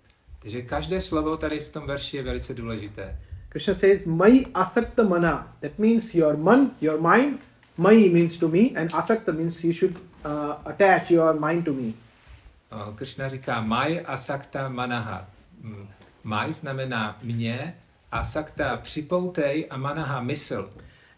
[0.42, 3.16] Takže každé slovo tady v tom verši je velice důležité.
[3.48, 5.56] Krishna says, My asakta mana.
[5.60, 7.40] That means your man, your mind.
[7.76, 11.92] Mai means to me, and asakta means you should uh, attach your mind to me.
[12.94, 15.26] Kršna říká Maj asakta manaha.
[15.60, 15.88] Mm,
[16.24, 17.76] Maj znamená mě,
[18.12, 20.70] asakta připoutej a manaha mysl.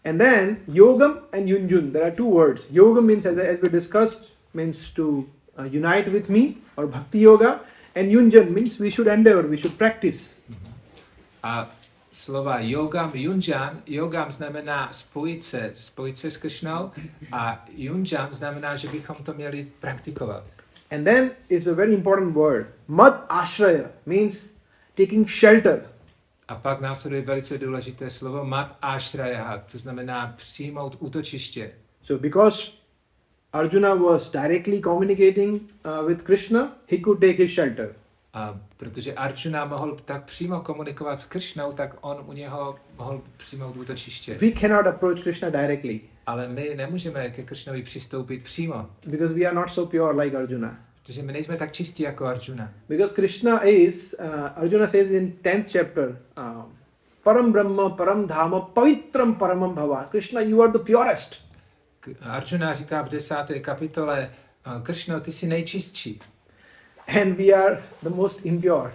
[0.05, 1.91] And then yogam and yunjun.
[1.91, 2.67] There are two words.
[2.71, 5.25] Yogam means, as, as we discussed, means to
[5.57, 7.59] uh, unite with me or bhakti yoga,
[7.95, 10.29] and yunjan means we should endeavor, we should practice.
[11.43, 11.67] A
[12.11, 16.91] slova yogam, yunjan, yogam znamená spojit se, spojit se s Kršnou
[17.31, 20.43] a yunjan znamená, že bychom to měli praktikovat.
[20.91, 22.67] And then it's a very important word.
[22.87, 24.43] Mad ashraya means
[24.95, 25.81] taking shelter.
[26.47, 31.71] A pak následuje velice důležité slovo mat ashrayaha, to znamená přijmout útočiště.
[32.03, 32.71] So because
[33.55, 37.95] Arjuna was directly communicating uh, with Krishna, he could take his shelter.
[38.33, 43.77] A protože Arjuna mohl tak přímo komunikovat s Kršnou, tak on u něho mohl přijmout
[43.77, 44.37] útočiště.
[44.41, 49.55] We cannot approach Krishna directly Ale my nemůžeme ke Kršnovi přistoupit přímo, because we are
[49.55, 50.79] not so pure like Arjuna.
[51.01, 52.71] protože my nejsme tak čistí jako Arjuna.
[52.89, 56.75] Because Krishna is, uh, Arjuna says in 10th chapter, um,
[57.23, 60.05] Param Brahma, Param Dhama, Pavitram Paramam Bhava.
[60.09, 61.44] Krishna, you are the purest.
[62.21, 64.31] Arjuna říká v desáté kapitole,
[64.65, 66.19] "A Kršno, ty jsi nejčistší
[67.07, 68.91] And we are the most impure.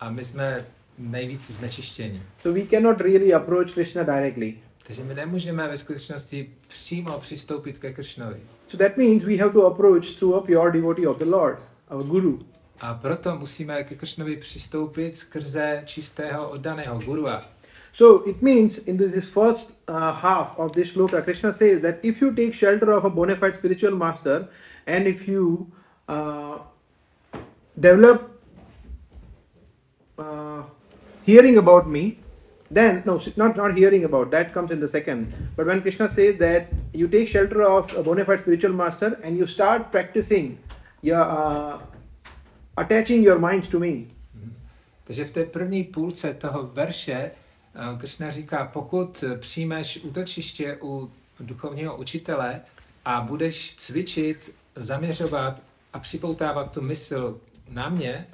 [0.00, 0.66] a my jsme
[0.98, 2.22] nejvíc znečištění.
[2.42, 4.54] So we cannot really approach Krishna directly.
[4.86, 8.40] Takže my nemůžeme ve skutečnosti přímo přistoupit ke Kršnovi.
[8.68, 11.58] So that means we have to approach through a pure devotee of the Lord,
[11.90, 12.46] our Guru.
[12.80, 17.42] A proto musíme ke Kršnovi přistoupit skrze čistého oddaného gurua.
[17.92, 22.20] So it means in this, first uh, half of this shloka, Krishna says that if
[22.20, 24.48] you take shelter of a bona fide spiritual master
[24.86, 25.70] and if you
[26.08, 26.58] uh,
[27.78, 28.40] develop
[30.18, 30.62] uh,
[31.24, 32.18] hearing about me,
[32.70, 35.32] then no, not not hearing about that comes in the second.
[35.56, 39.36] But when Krishna says that you take shelter of a bona fide spiritual master and
[39.36, 40.58] you start practicing
[41.02, 41.80] your uh,
[42.76, 44.06] attaching your minds to me,
[45.10, 47.30] Takže v té první půlce toho verše
[47.74, 52.60] eh, Kršna říká, pokud přijmeš útočiště u duchovního učitele
[53.04, 58.26] a budeš cvičit, zaměřovat a připoutávat tu mysl na mě,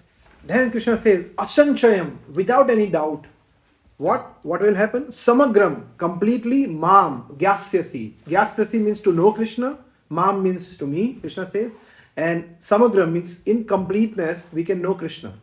[0.47, 3.27] Then Krishna says, Asanchayam, without any doubt.
[3.99, 4.39] What?
[4.45, 5.13] What will happen?
[5.13, 8.13] Samagram, completely mam, gyasyasi.
[8.29, 9.79] Gyasyasi means to know Krishna,
[10.11, 11.73] mam means to me, Krishna says,
[12.17, 15.35] and samagram means in completeness we can know Krishna.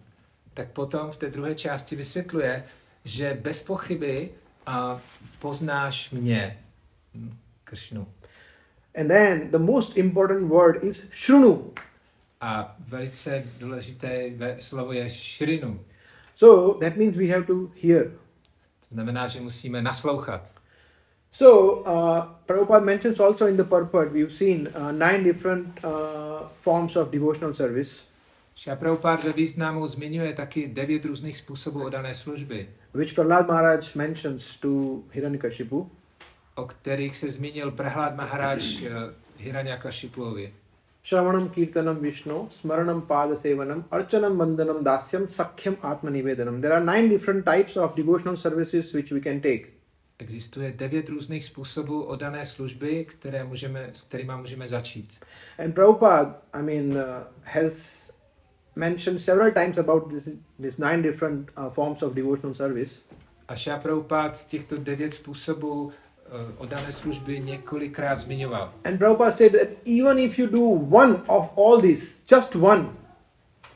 [0.53, 2.63] tak potom v té druhé části vysvětluje,
[3.05, 4.29] že bez pochyby
[4.65, 5.01] a
[5.39, 6.59] poznáš mě,
[7.63, 8.07] Kršnu.
[8.99, 11.73] And then the most important word is shrunu.
[12.41, 15.79] A velice důležité ve- slovo je šrinu.
[16.35, 18.03] So that means we have to hear.
[18.89, 20.41] To znamená, že musíme naslouchat.
[21.31, 26.95] So uh, Prabhupada mentions also in the purport we've seen uh, nine different uh, forms
[26.95, 28.05] of devotional service.
[28.55, 35.01] Šaprabhupád ve významu zmiňuje taky devět různých způsobů odané služby, which Prahlad Maharaj mentions to
[35.11, 35.91] Hiranyakashipu.
[36.55, 38.91] o kterých se zmínil Prahlad Maharaj eh,
[39.37, 40.53] Hiranyakashipuovi.
[41.05, 46.61] Shravanam Kirtanam Vishnu, Smaranam Pada Sevanam, Archanam Vandanam Dasyam, Sakhyam Atmanivedanam.
[46.61, 49.67] There are nine different types of devotional services which we can take.
[50.19, 55.19] Existuje devět různých způsobů odané služby, které můžeme, s kterými můžeme začít.
[55.65, 57.03] And Prabhupada, I mean, uh,
[57.43, 58.02] has
[58.75, 62.99] mentioned several times about this, this nine different uh, forms of devotional service.
[63.47, 68.73] A Šaprabhupád těchto devět způsobů eh, o dané služby několikrát zmiňoval.
[68.83, 70.61] And Prabhupada said that even if you do
[70.97, 72.89] one of all these, just one,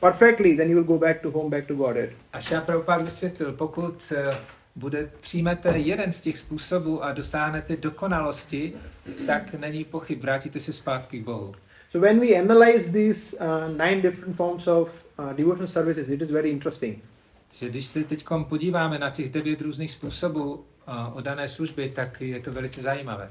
[0.00, 2.10] perfectly, then you will go back to home, back to Godhead.
[2.32, 4.36] A Šá Prabhupada vysvětlil, pokud eh,
[4.76, 8.72] bude, přijmete jeden z těch způsobů a dosáhnete dokonalosti,
[9.26, 11.54] tak není pochyb, vrátíte se zpátky k Bohu.
[11.92, 16.30] So when we analyze these uh, nine different forms of uh, devotional services, it is
[16.30, 16.98] very interesting.
[17.48, 22.20] Takže když se teď podíváme na těch devět různých způsobů uh, o dané služby, tak
[22.20, 23.30] je to velice zajímavé.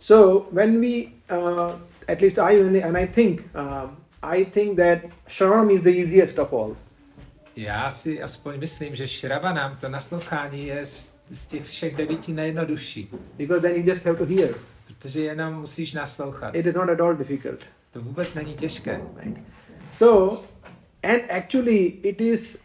[0.00, 1.04] So when we,
[1.38, 1.72] uh,
[2.08, 3.90] at least I and I think, uh,
[4.22, 6.76] I think that Shravanam is the easiest of all.
[7.56, 13.10] Já si aspoň myslím, že Shravanam, to naslouchání je z, z těch všech devíti nejjednodušší,
[13.36, 14.54] because then you just have to hear.
[14.86, 16.54] Protože jenom musíš naslouchat.
[16.54, 17.60] It is not at all difficult.
[17.92, 19.00] To vůbec není těžké.
[19.16, 19.38] Right?
[19.92, 20.42] So,
[21.02, 22.58] and actually, it is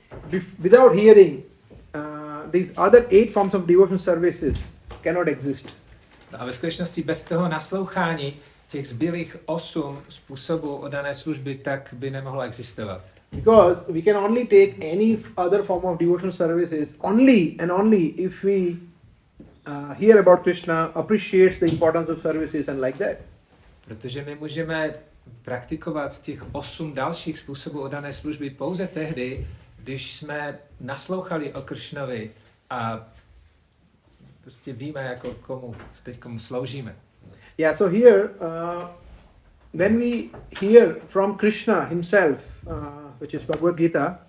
[0.60, 1.44] without hearing,
[1.96, 4.58] uh, these other eight forms of devotional services
[5.04, 5.66] cannot exist.
[6.32, 8.34] No a ve skutečnosti bez toho naslouchání
[8.68, 13.02] těch zbylých osm způsobů o dané služby tak by nemohlo existovat.
[13.32, 18.44] Because we can only take any other form of devotional services only and only if
[18.44, 18.76] we
[19.68, 23.18] uh, hear about Krishna, appreciates the importance of services, and like that.
[23.86, 24.94] Protože my můžeme
[25.42, 29.48] praktikovat těch osm dalších způsobů o dané služby pouze tehdy,
[29.84, 32.32] když jsme naslouchali o Kršnovi
[32.70, 33.08] a
[34.42, 36.96] prostě víme, jako komu teď komu sloužíme.
[37.58, 38.88] Yeah, so here, uh,
[39.74, 42.74] when we hear from Krishna himself, uh,
[43.20, 44.20] which is Bhagavad Gita,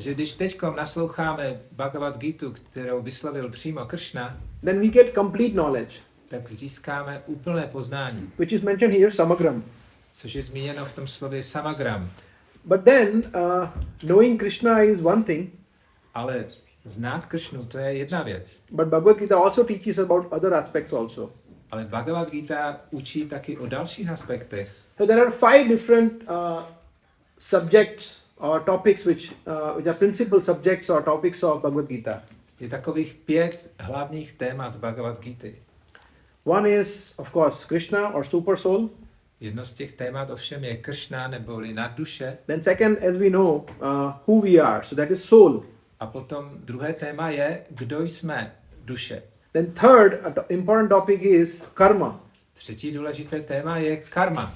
[0.00, 5.96] Takže když teď nasloucháme Bhagavad Gitu, kterou vyslovil přímo Kršna, then we get complete knowledge,
[6.28, 9.64] tak získáme úplné poznání, which is mentioned here, samagram.
[10.12, 12.10] což je zmíněno v tom slově samagram.
[12.64, 13.68] But then, uh,
[14.06, 15.50] knowing Krishna is one thing,
[16.14, 16.44] Ale
[16.84, 18.60] znát Kršnu, to je jedna věc.
[18.70, 21.32] but Bhagavad Gita also teaches about other aspects also.
[21.70, 24.72] Ale Bhagavad Gita učí taky o dalších aspektech.
[24.96, 26.62] So there are five different uh,
[27.38, 32.22] subjects or topics which, uh, which are principal subjects or topics of Bhagavad Gita.
[32.60, 35.48] Je takových pět hlavních témat Bhagavad Gita.
[36.44, 38.90] One is, of course, Krishna or super soul.
[39.40, 42.38] Jedno z těch témat ovšem je Kršna neboli duše.
[42.46, 44.84] Then second, as we know, uh, who we are.
[44.84, 45.64] So that is soul.
[46.00, 48.52] A potom druhé téma je, kdo jsme
[48.84, 49.22] duše.
[49.52, 52.20] Then third a to- important topic is karma.
[52.54, 54.54] Třetí důležité téma je karma.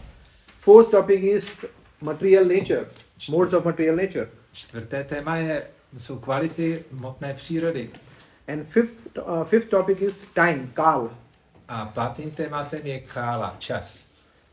[0.61, 1.65] Fourth topic is
[2.01, 2.87] material nature,
[3.31, 4.29] modes of material nature.
[4.53, 5.63] Čtvrté téma je,
[5.99, 7.91] jsou kvality hmotné přírody.
[8.49, 11.11] And fifth, uh, fifth topic is time, kal.
[11.69, 14.05] A pátým tématem je kála, čas.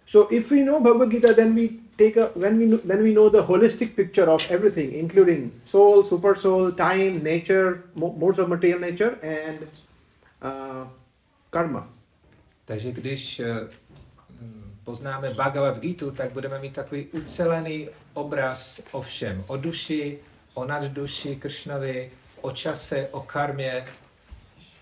[0.08, 3.14] So if we know Bhagavad Gita, then we take a when we know, then we
[3.14, 8.50] know the holistic picture of everything, including soul, super soul, time, nature, mo- modes of
[8.50, 9.60] material nature, and
[10.42, 10.88] uh,
[11.50, 11.88] karma.
[12.66, 13.68] Takže když eh,
[14.92, 19.44] poznáme Bhagavad Gitu, tak budeme mít takový ucelený obraz o všem.
[19.48, 20.20] O duši,
[20.54, 23.86] o nadduši Kršnovi, o čase, o karmě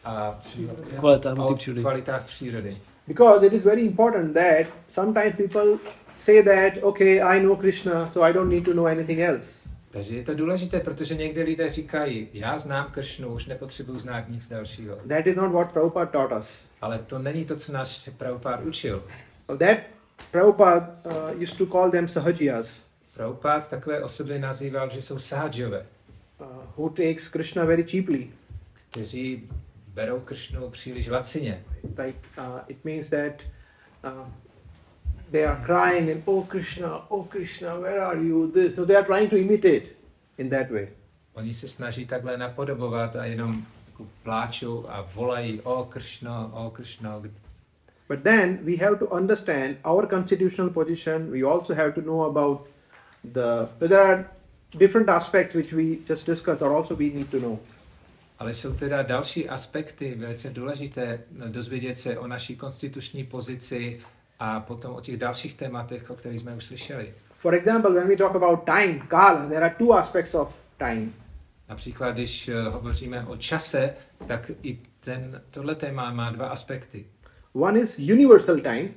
[0.03, 0.41] a
[0.99, 1.81] Kvalitách o hmotné přírody.
[1.81, 2.77] kvalitách přírody.
[3.07, 5.77] Because it is very important that sometimes people
[6.17, 9.47] say that okay, I know Krishna, so I don't need to know anything else.
[9.91, 14.47] Takže je to důležité, protože někdy lidé říkají, já znám Kršnu, už nepotřebuji znát nic
[14.47, 14.95] dalšího.
[14.95, 16.61] That is not what Prabhupada taught us.
[16.81, 19.03] Ale to není to, co nás Prabhupád učil.
[19.57, 19.98] That
[20.31, 22.69] Prabhupada uh, used to call them sahajiyas,
[23.15, 25.85] Prabhupád takové osoby nazýval, že jsou sahajové,
[26.39, 28.29] uh, who takes Krishna very cheaply.
[28.91, 29.49] kteří
[29.93, 31.63] berou Kršnu příliš lacině.
[31.83, 33.33] Like uh, it means that
[34.03, 34.27] uh,
[35.31, 38.51] they are crying and oh Krishna, oh Krishna, where are you?
[38.51, 38.75] This.
[38.75, 39.83] So they are trying to imitate
[40.37, 40.87] in that way.
[41.33, 47.23] Oni se snaží takhle napodobovat a jenom jako pláčou a volají o Kršno, o Kršno.
[48.09, 51.31] But then we have to understand our constitutional position.
[51.31, 52.67] We also have to know about
[53.33, 53.69] the.
[53.87, 54.25] There are
[54.77, 57.59] different aspects which we just discussed, or also we need to know.
[58.39, 63.99] Ale jsou teda další aspekty velice důležité dozvědět se o naší konstituční pozici
[64.39, 67.13] a potom o těch dalších tématech, o kterých jsme už slyšeli.
[67.39, 71.13] For example, when we talk about time, kala, there are two aspects of time.
[71.69, 73.93] Například, když eh, hovoříme o čase,
[74.27, 77.05] tak i ten, tohle téma má dva aspekty.
[77.53, 78.89] One is universal time,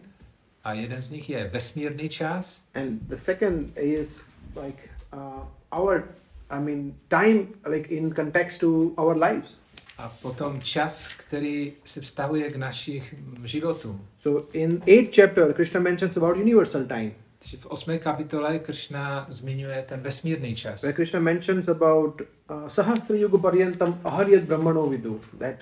[0.64, 4.22] A jeden z nich je vesmírný čas and the second is
[4.54, 5.42] like uh,
[5.72, 6.04] our,
[6.50, 9.56] I mean, time, like in context to our lives.
[9.98, 14.06] a potom čas, který se vztahuje k našich životům.
[14.22, 17.12] So in eighth chapter, Krishna mentions about universal time,
[17.58, 20.82] v osmé kapitole Kršna zmiňuje ten vesmírný čas.
[20.82, 25.56] where Krishna mentions about uh, Sahasra Yuga Paryantam Aharyat Brahmano Vidu, that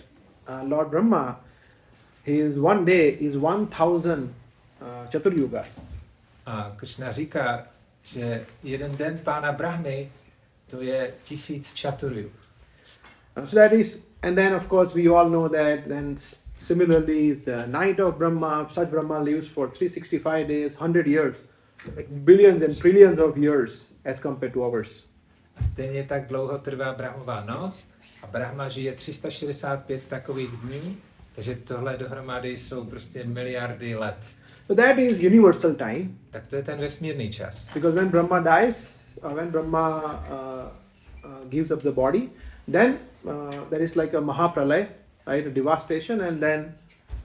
[0.48, 1.40] uh, Lord Brahma
[2.24, 4.34] his one day is 1000
[4.80, 5.66] uh, Chaturyugas.
[6.46, 7.66] A Krishna říká,
[8.02, 10.12] že jeden den pána Brahmy
[10.70, 12.30] to je tisíc čaturů.
[13.36, 16.16] Uh, so that is, and then of course we all know that then
[16.58, 21.36] similarly the night of Brahma, such Brahma lives for 365 days, 100 years,
[21.96, 25.06] like billions and trillions of years as compared to ours.
[25.60, 27.88] Stejně tak dlouho trvá Brahmová noc
[28.22, 30.98] a Brahma žije 365 takových dní,
[31.34, 34.16] takže tohle dohromady jsou prostě miliardy let.
[34.66, 37.66] So that is universal time Tak to je ten vesmírný čas.
[37.74, 40.68] because when Brahma dies, uh, when Brahma uh,
[41.24, 42.28] uh, gives up the body,
[42.72, 43.30] then uh,
[43.70, 44.86] there is like a Mahapralay,
[45.26, 46.74] right, a devastation, and then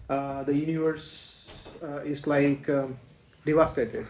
[0.10, 1.36] uh, the universe
[1.84, 2.98] uh, is like um,
[3.46, 4.06] devastated.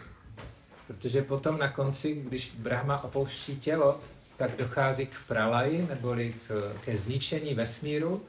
[0.86, 4.00] Protože potom na konci, když Brahma opouští tělo,
[4.36, 8.22] tak dochází k pralaji, neboli k, ke zničení vesmíru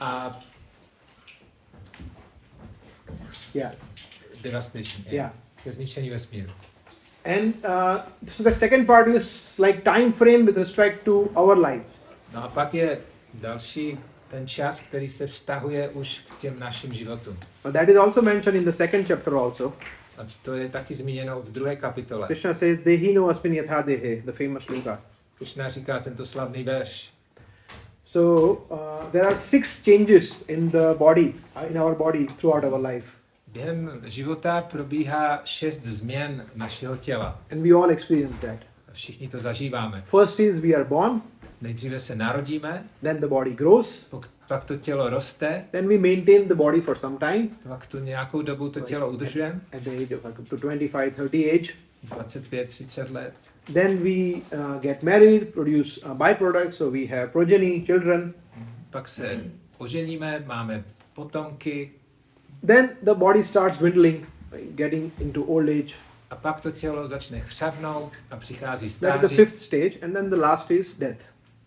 [0.00, 0.40] a
[3.54, 3.72] Yeah.
[4.44, 5.04] devastation.
[5.10, 5.32] Yeah.
[5.64, 6.50] Ke zničení vesmíru.
[7.24, 11.84] And uh, so the second part is like time frame with respect to our life.
[12.34, 12.98] No a pak je
[13.34, 17.38] další ten čas, který se vztahuje už k těm našim životům.
[17.64, 19.72] Uh, that is also mentioned in the second chapter also.
[20.18, 22.26] A to je taky zmíněno v druhé kapitole.
[22.26, 25.00] Krishna says, Dehino asmin yathadehe, the famous sloka.
[25.38, 27.10] Krishna říká tento slavný verš.
[28.12, 32.80] So uh, there are six changes in the body, uh, in our body throughout our
[32.80, 33.06] life.
[33.54, 37.40] Během života probíhá šest změn našeho těla.
[37.52, 38.58] And we all experience that.
[38.92, 40.04] Všichni to zažíváme.
[40.06, 41.22] First is we are born,
[41.60, 46.48] Nejdříve se narodíme, then the body grows, pak- pak to tělo roste, then we maintain
[46.48, 50.16] the body for some time pak tu nějakou dobu to tělo udržujeme, at the age
[50.16, 51.74] of up to 25, 30 age.
[52.02, 53.32] 25, 30 let.
[53.72, 58.34] Then we uh, get married, produce uh, byproducts, so we have progeny, children.
[58.90, 59.40] Pak se
[59.78, 60.84] oženíme, máme
[61.14, 61.90] potomky
[62.66, 64.26] Then the body starts dwindling,
[64.74, 65.94] getting into old age.
[66.30, 69.36] a pak to tělo začne chřavnout a přichází That's the stáří.
[69.36, 71.20] fifth stage, and then the last is death.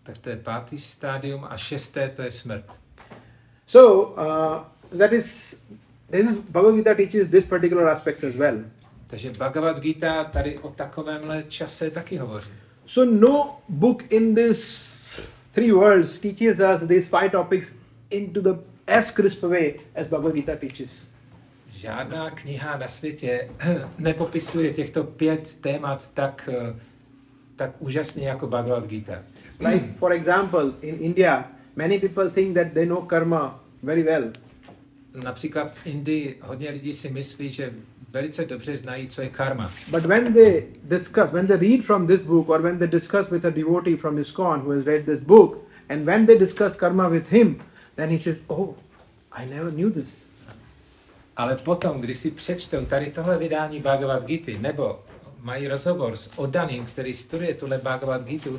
[0.03, 2.65] Tak to je pátý stádium a šesté to je smrt.
[3.67, 5.55] So uh, that is
[6.11, 8.63] this is Bhagavad Gita teaches this particular aspects as well.
[9.07, 12.51] Takže Bhagavad Gita tady o takovémhle čase taky hovoří.
[12.85, 14.79] So no book in this
[15.51, 17.73] three worlds teaches us these five topics
[18.09, 21.07] into the as crisp way as Bhagavad Gita teaches.
[21.69, 23.49] Žádná kniha na světě
[23.97, 26.75] nepopisuje těchto pět témat tak, eh,
[27.55, 29.23] tak úžasně jako Bhagavad Gita.
[29.59, 34.31] Like for example, in India, many people think that they know karma very well.
[35.23, 37.73] Například v Indii hodně lidí si myslí, že
[38.13, 39.71] velice dobře znají, co je karma.
[39.91, 43.45] But when they discuss, when they read from this book, or when they discuss with
[43.45, 45.57] a devotee from ISKCON who has read this book,
[45.89, 47.55] and when they discuss karma with him,
[47.97, 48.75] then he says, "Oh,
[49.31, 50.09] I never knew this."
[51.37, 54.99] Ale potom, když si přečtou tady tohle vydání Bhagavad Gita, nebo
[55.41, 58.49] mají rozhovor s oddaným, který studuje tuhle Bhagavad Gita,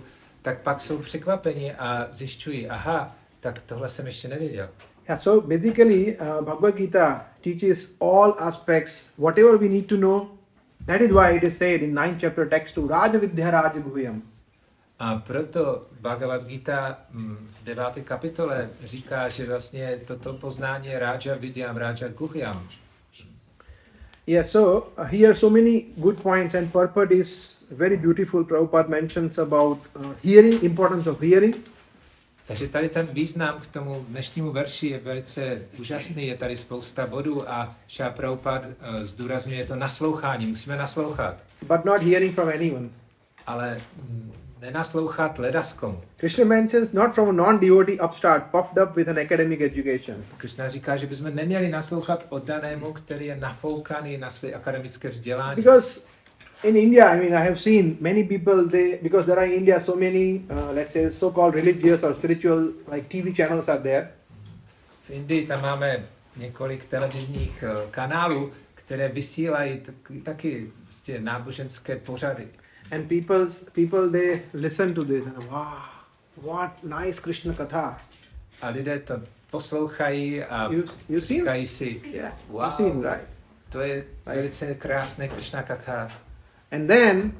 [0.42, 4.68] tak pak jsou překvapeni a zjišťují, aha, tak tohle jsem ještě nevěděl.
[5.08, 10.28] Yeah, so basically, uh, Bhagavad Gita teaches all aspects, whatever we need to know.
[10.86, 14.22] That is why it is said in ninth chapter text to Raja Vidya Raja Guhyam.
[14.98, 21.36] A proto Bhagavad Gita mm, v deváté kapitole říká, že vlastně toto poznání je Raja
[21.36, 22.68] Vidyam, Raja Guhyam.
[24.26, 28.44] Yeah, so uh, here so many good points, and purport is very beautiful.
[28.44, 31.56] Prabhupada mentions about uh, hearing, importance of hearing.
[32.48, 37.50] Takže tady ten význam k tomu dnešnímu verši je velice úžasný, je tady spousta bodů
[37.50, 42.88] a Shah Prabhupada eh, zdůrazňuje to naslouchání, musíme naslouchat, but not hearing from anyone.
[43.46, 46.00] ale mm, nenaslouchat ledaskomu.
[46.16, 50.24] Krishna mentions not from a non-devotee upstart puffed up with an academic education.
[50.36, 55.56] Krishna říká, že bychom neměli naslouchat oddanému, který je nafoukaný na své akademické vzdělání.
[55.56, 56.00] Because
[56.62, 58.64] in India, I mean, I have seen many people.
[58.64, 62.72] They because there are in India so many, uh, let's say, so-called religious or spiritual
[62.92, 64.08] like TV channels are there.
[65.06, 66.04] V Indii tam máme
[66.36, 72.48] několik televizních eh, kanálů, které vysílají taky, taky prostě náboženské pořady.
[72.90, 75.78] And people people they listen to this and wow
[76.42, 77.98] what nice krishna katha
[78.62, 79.20] A lidé to
[79.50, 82.64] poslouchají a you you seen říkají si, yeah Wow.
[82.64, 83.24] you seen right
[83.70, 86.08] to je velice krásné Krishna Katha.
[86.70, 87.32] and then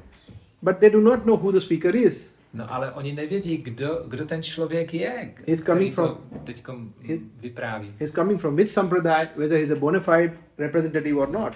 [0.61, 4.25] but they do not know who the speaker is No ale oni nevědí, kdo, kdo
[4.25, 6.63] ten člověk je, He's coming from- teď
[7.41, 7.93] vypráví.
[7.99, 11.53] he's coming from which sampradaya whether he's a bona fide representative or not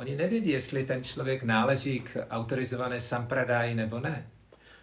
[0.00, 4.26] Oni nevědí, jestli ten člověk náleží k autorizované sampradáji nebo ne.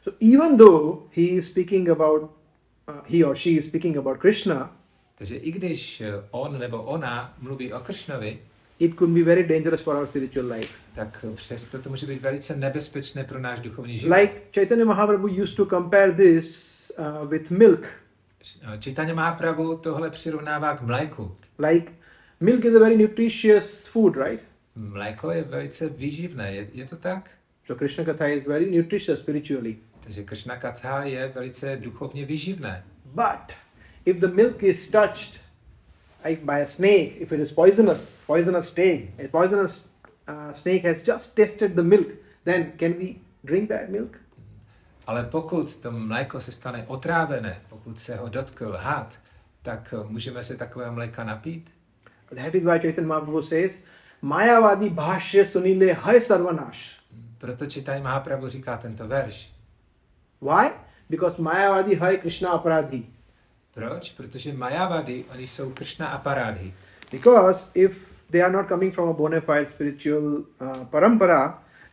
[0.03, 4.78] so even though he is speaking about uh, he or she is speaking about krishna
[5.18, 8.39] Takže i když eh, on nebo ona mluví o Kršnovi,
[8.80, 10.74] it could be very dangerous for our spiritual life.
[10.95, 14.15] tak přesto to může být velice nebezpečné pro náš duchovní život.
[14.15, 17.86] Like Chaitanya Mahaprabhu used to compare this uh, with milk.
[18.80, 21.36] Čitaně má pravu tohle přirovnává k mléku.
[21.59, 21.91] Like
[22.39, 24.43] milk is a very nutritious food, right?
[24.78, 27.30] Mléko je velice výživné, je, je to tak?
[27.65, 29.78] So Krishna Katha is very nutritious spiritually.
[29.99, 32.84] Takže Krishna Katha je velice duchovně výživné.
[33.05, 33.55] But
[34.05, 35.39] if the milk is touched
[36.25, 39.89] like by a snake, if it is poisonous, poisonous snake, a poisonous
[40.28, 42.07] uh, snake has just tasted the milk,
[42.43, 44.17] then can we drink that milk?
[45.07, 49.19] Ale pokud to mléko se stane otrávené, pokud se ho dotkl had,
[49.61, 51.69] tak můžeme se takového mléka napít?
[52.36, 53.80] That is why Chaitanya Mahaprabhu says,
[54.24, 56.78] मायावादी भाष्य सुनीले हय सर्वनाश.
[57.41, 59.45] प्रतो चिताई महाप्रभु जी का तंत्र वर्ष।
[60.41, 60.70] व्हाई
[61.11, 62.99] बिकॉज़ मायावादी हय कृष्णा अपराधी।
[63.76, 66.70] प्रोच प्रतो चित मायावादी अनि सो कृष्णा अपराधी।
[67.11, 67.97] Because if
[68.32, 70.43] they are not coming from a bonafide spiritual
[70.93, 71.45] परंपरा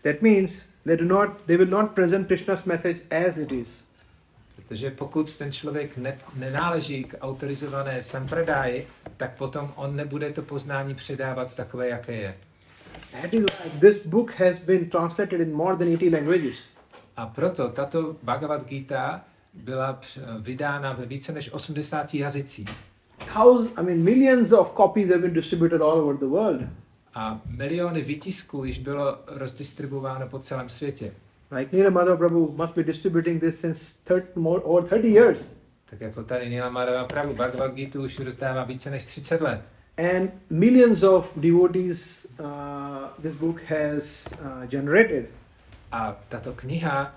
[0.05, 3.69] that means they do not they will not present Krishna's message as it is
[4.69, 8.87] Protože pokud ten člověk ne, nenáleží k autorizované sampradáji,
[9.17, 12.35] tak potom on nebude to poznání předávat takové, jaké je.
[13.23, 16.57] That is why this book has been translated in more than 80 languages.
[17.17, 20.01] A proto tato Bhagavad Gita byla
[20.41, 22.69] vydána ve více než 80 jazycích.
[23.35, 26.63] Thousands, I mean, millions of copies have been distributed all over the world.
[27.15, 31.13] A miliony výtisků již bylo rozdistribuováno po celém světě.
[31.51, 35.51] Like Madhava Prabhu must be distributing this since 30, more, over 30 years.
[35.91, 39.61] Tak jako tady Nila Madhava Prabhu Bhagavad Gita už rozdává více než 30 let.
[39.97, 45.27] And millions of devotees uh, this book has uh, generated.
[45.93, 47.15] A tato kniha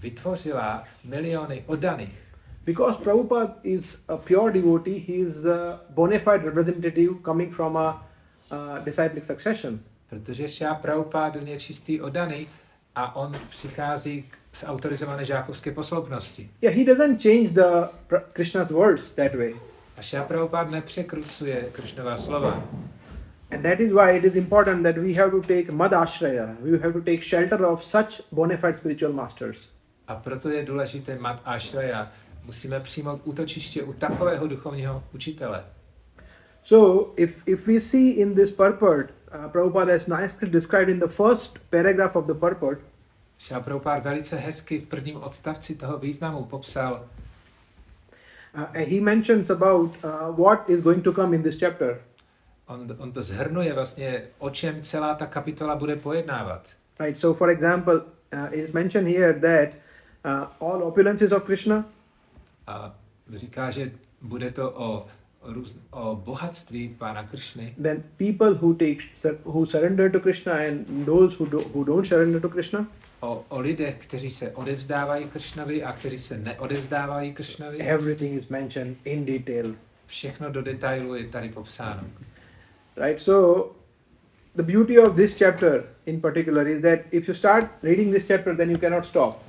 [0.00, 2.22] vytvořila miliony oddaných.
[2.64, 8.06] Because Prabhupada is a pure devotee, he is the bona fide representative coming from a
[8.50, 9.80] uh, disciplic succession.
[10.10, 12.46] Protože Šá Prabhupád byl čistý oddaný
[12.94, 16.50] a on přichází k- z autorizované žákovské posloupnosti.
[16.62, 17.88] Yeah, he doesn't change the
[18.32, 19.54] Krishna's words that way.
[19.96, 22.64] A Šá Prabhupád nepřekrucuje Kršnová slova.
[23.50, 26.78] And that is why it is important that we have to take mad ashraya, we
[26.78, 29.68] have to take shelter of such bona fide spiritual masters.
[30.08, 32.12] A proto je důležité mat ashraya.
[32.44, 35.64] Musíme přijmout útočiště u takového duchovního učitele.
[36.64, 41.08] So, if, if we see in this purport, uh, Prabhupada has nicely described in the
[41.08, 42.80] first paragraph of the purport,
[43.38, 46.94] Šá Prabhupád velice hezky v prvním odstavci toho významu popsal,
[48.54, 51.98] uh, and he mentions about uh, what is going to come in this chapter.
[52.72, 56.68] on, on to zhrnuje vlastně, o čem celá ta kapitola bude pojednávat.
[57.00, 57.20] Right.
[57.20, 59.74] So, for example, uh, it is mentioned here that
[60.24, 61.84] uh, all opulences of Krishna,
[62.66, 62.94] A
[63.34, 63.90] říká, že
[64.22, 65.06] bude to o
[66.14, 68.98] bohatství Pána Kršny, then people who take
[69.44, 72.86] who surrender to Krishna and those who do, who don't surrender to Krishna,
[73.20, 77.78] o, o lidech, kteří se odevzdávají Kršnovi a kteří se neodevzdávají Kršnovi.
[77.78, 79.74] everything is mentioned in detail.
[80.06, 82.04] Všechno do detailu je tady popsáno.
[82.96, 83.20] Right.
[83.20, 83.70] So,
[84.56, 88.56] the beauty of this chapter in particular is that if you start reading this chapter,
[88.56, 89.44] then you cannot stop.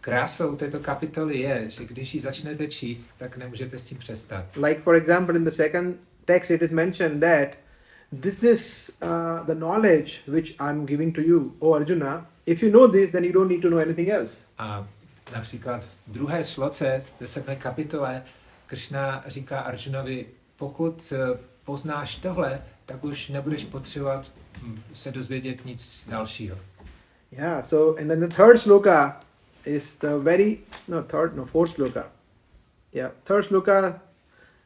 [0.00, 4.44] Krásou této kapitoly je, že když ji začnete číst, tak nemůžete s tím přestat.
[4.56, 7.48] Like for example, in the second text, it is mentioned that
[8.20, 12.26] this is uh, the knowledge which I'm giving to you, O Arjuna.
[12.46, 14.36] If you know this, then you don't need to know anything else.
[14.58, 14.88] A
[15.32, 18.22] například v druhé sloce, v sedmé kapitole,
[18.66, 20.26] Kršna říká Arjunovi,
[20.56, 24.32] pokud eh, poznáš tohle, tak už nebudeš potřebovat
[24.62, 26.58] hm, se dozvědět nic dalšího.
[27.32, 27.68] Yeah.
[27.68, 29.20] So, and then the third sloka
[29.64, 32.04] is the very no third no fourth sloka.
[32.92, 34.00] Yeah, third sloka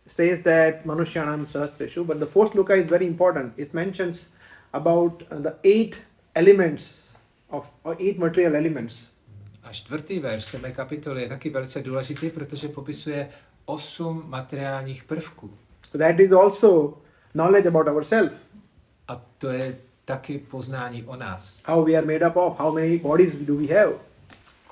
[0.07, 3.53] says that Manushyanam Sahasreshu, but the fourth sloka is very important.
[3.57, 4.27] It mentions
[4.73, 5.97] about uh, the eight
[6.35, 7.03] elements
[7.51, 9.11] of or eight material elements.
[9.65, 13.29] A čtvrtý verš sedmé kapitoly je taky velice důležitý, protože popisuje
[13.65, 15.51] osm materiálních prvků.
[15.91, 16.99] So that is also
[17.33, 18.33] knowledge about ourselves,
[19.09, 21.63] A to je taky poznání o nás.
[21.67, 23.93] how we are made up of, how many bodies do we have.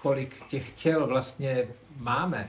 [0.03, 2.49] Kolik těch těl vlastně máme.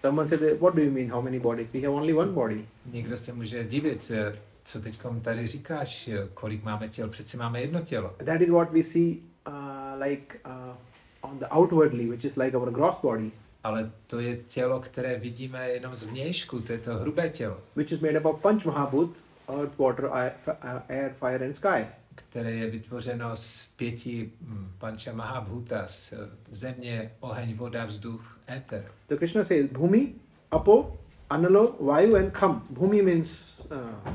[0.00, 1.10] Someone said, "What do you mean?
[1.10, 1.68] How many bodies?
[1.72, 6.28] We have only one body." Někdo se může divit, eh, co teď tady říkáš, eh,
[6.34, 8.14] kolik máme těl, přeci máme jedno tělo.
[8.24, 9.16] That is what we see,
[9.48, 13.30] uh, like uh, on the outwardly, which is like our gross body,
[13.64, 17.92] Ale to je tělo, které vidíme jenom z vnějšku, to je to hrubé tělo, which
[17.92, 19.16] is made up of Panch Mahabhut,
[19.48, 21.86] earth, water, air, uh, air, fire, and sky.
[22.14, 26.16] Které je vytvořeno z pěti hm, panča mahabhuta, z eh,
[26.50, 28.84] země, oheň, voda, vzduch, éter.
[29.08, 30.14] So Krishna says, Bhumi,
[30.50, 30.98] Apo,
[31.30, 32.66] Analo, Vayu, and Kham.
[32.70, 33.28] Bhumi means
[33.70, 34.12] uh,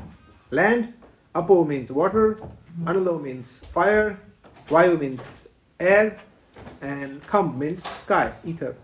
[0.50, 0.94] land,
[1.34, 2.36] Apo means water,
[2.84, 4.16] Analo means fire,
[4.70, 5.20] Vayu means
[5.78, 6.16] air,
[6.80, 8.74] and Kham means sky, ether.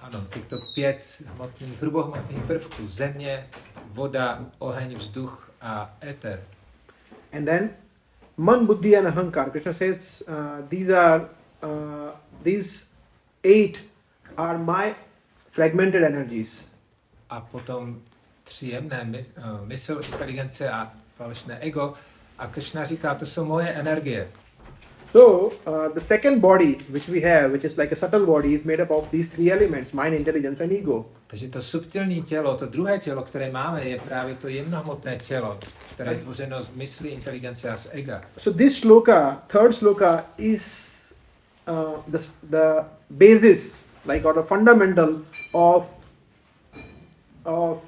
[0.00, 3.46] Ano, těchto pět hmotných, hrubohmotných prvků, země,
[3.86, 6.40] voda, oheň, vzduch a éter.
[7.32, 7.70] And then
[8.36, 9.50] Man, Buddhi, and Ahankar.
[9.50, 11.28] Krishna says uh, these are
[11.62, 12.10] uh,
[12.42, 12.86] these
[13.44, 13.78] eight
[14.36, 14.94] are my
[15.50, 16.64] fragmented energies.
[17.30, 18.02] A potom
[18.44, 21.94] tři jemné, my, uh, mysl, inteligence a falešné ego.
[22.38, 24.28] A Krishna říká, to jsou moje energie.
[25.14, 28.64] So uh, the second body which we have, which is like a subtle body, is
[28.64, 31.06] made up of these three elements: mind, intelligence, and ego.
[31.26, 35.58] Takže to subtilní tělo, to druhé tělo, které máme, je právě to jemnohmotné tělo,
[35.94, 38.22] které je tvořeno z mysli, inteligence a z ega.
[38.38, 40.92] So this sloka, third sloka, is
[41.68, 42.18] uh, the
[42.50, 43.72] the basis,
[44.06, 45.86] like or the fundamental of
[47.44, 47.78] of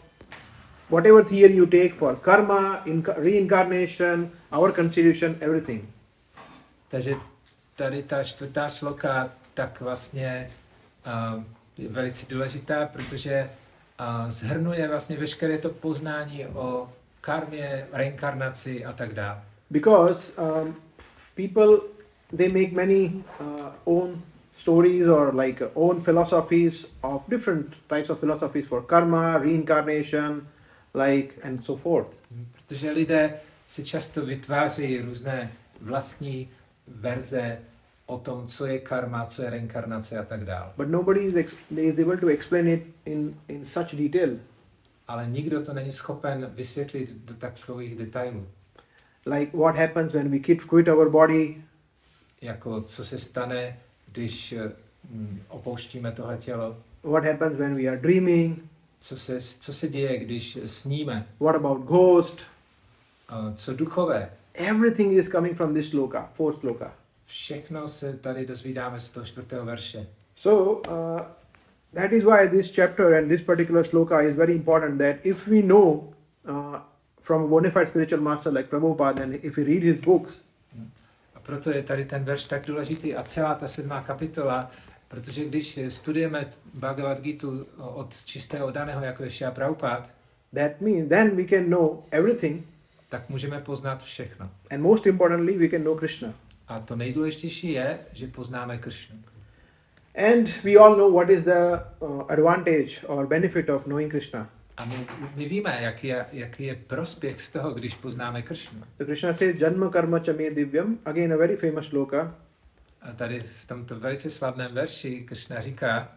[0.90, 5.95] whatever theory you take for karma, inca- reincarnation, our constitution, everything.
[6.96, 7.14] Takže
[7.76, 10.50] tady ta čtvrtá sloka tak vlastně
[11.06, 11.42] uh,
[11.78, 13.50] je velice důležitá, protože
[14.00, 19.42] uh, zhrnuje vlastně veškeré to poznání o karmě, reinkarnaci a tak dále.
[19.70, 20.76] because um,
[21.34, 21.78] people
[22.36, 24.22] they make many uh, own
[24.52, 30.48] stories or like own philosophies of different types of philosophies for karma reincarnation
[30.94, 32.08] like and so forth
[32.54, 33.34] Protože lidé
[33.66, 36.48] si často vytváří různé vlastní
[36.88, 37.58] verze
[38.06, 40.72] o tom, co je karma, co je reinkarnace a tak dále.
[40.76, 41.34] but nobody is,
[41.70, 44.30] is able to explain it in in such detail
[45.08, 48.46] Ale nikdo to není schopen vysvětlit do takových detailů.
[49.26, 51.62] like what happens when we quit, quit our body
[52.40, 53.78] Jako co se stane,
[54.12, 54.72] když eh,
[55.10, 58.58] mm, opouštíme tohle tělo, what happens when we are dreaming
[59.00, 62.38] co se, co se děje, když sníme, what about ghost
[63.30, 64.30] eh, co duchové.
[64.56, 66.92] Everything is coming from this sloka fourth sloka
[67.26, 70.06] Všechno se tady dozvídáme z toho čtvrtého verše.
[70.36, 71.20] So uh,
[71.94, 74.98] that is why this chapter and this particular sloka is very important.
[74.98, 76.14] That if we know
[76.48, 76.80] uh,
[77.22, 80.34] from a bona fide spiritual master like Prabhupada, and if we read his books,
[81.34, 84.70] A proto je tady ten verš tak důležitý a celá ta sedmá kapitola,
[85.08, 87.48] protože když studujeme Bhagavad Gita
[87.78, 90.06] od čistého daného, jako je Shia Prabhupada,
[90.54, 92.66] that means then we can know everything,
[93.08, 94.50] tak můžeme poznat všechno.
[94.70, 96.34] and most importantly, we can know Krishna.
[96.68, 99.16] A to nejdůležitější je, že poznáme Krishnu.
[100.32, 104.50] And we all know what is the uh, advantage or benefit of knowing Krishna.
[104.76, 108.80] A my, my víme, jaký je, jaký je prospěch z toho, když poznáme Krishnu.
[108.80, 110.98] So Krishna says, Janma karma chame divyam.
[111.04, 112.34] Again, a very famous sloka.
[113.02, 116.12] A tady v tomto velice slavném verši Krishna říká,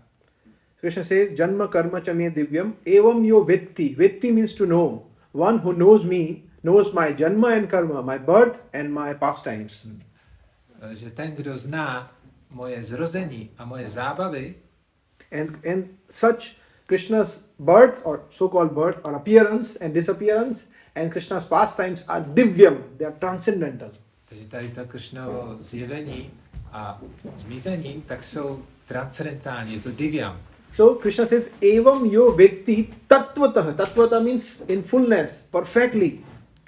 [0.80, 2.74] Krishna says, Janma karma chame divyam.
[2.98, 3.96] Evam yo vetti.
[3.96, 5.02] Vetti means to know.
[5.34, 9.88] One who knows me knows my janma and karma, my birth and my pastimes.
[10.94, 12.12] že ten, kdo zná
[12.52, 14.56] moje zrození a moje zábavy,
[15.32, 16.58] And, and such
[16.88, 22.82] Krishna's birth or so-called birth or appearance and disappearance and Krishna's pastimes are divyam.
[22.98, 23.92] They are transcendental.
[24.30, 26.32] takže tady to Krishnovo zjevení
[26.72, 27.02] a
[27.36, 30.40] zmizení, tak jsou transcendentální, je to divyam.
[30.76, 31.46] So Krishna says,
[31.78, 33.74] Evam yo vetti tattvataha.
[33.74, 36.20] Tattvata means in fullness, perfectly,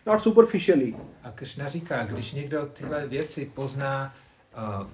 [0.06, 0.96] not superficially.
[1.24, 4.14] A Krishna říká, když někdo tyhle věci pozná
[4.82, 4.88] uh,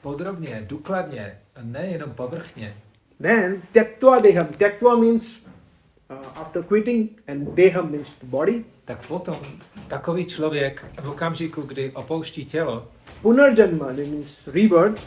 [0.00, 2.76] podrobně, důkladně, nejenom povrchně,
[3.22, 4.46] Then tyaktva deham.
[4.46, 5.26] Tyaktva means
[6.10, 8.64] uh, after quitting and deham means body.
[8.84, 9.40] tak potom
[9.88, 12.88] takový člověk v okamžiku, kdy opouští tělo,
[13.22, 15.02] Punarjanma means rebirth.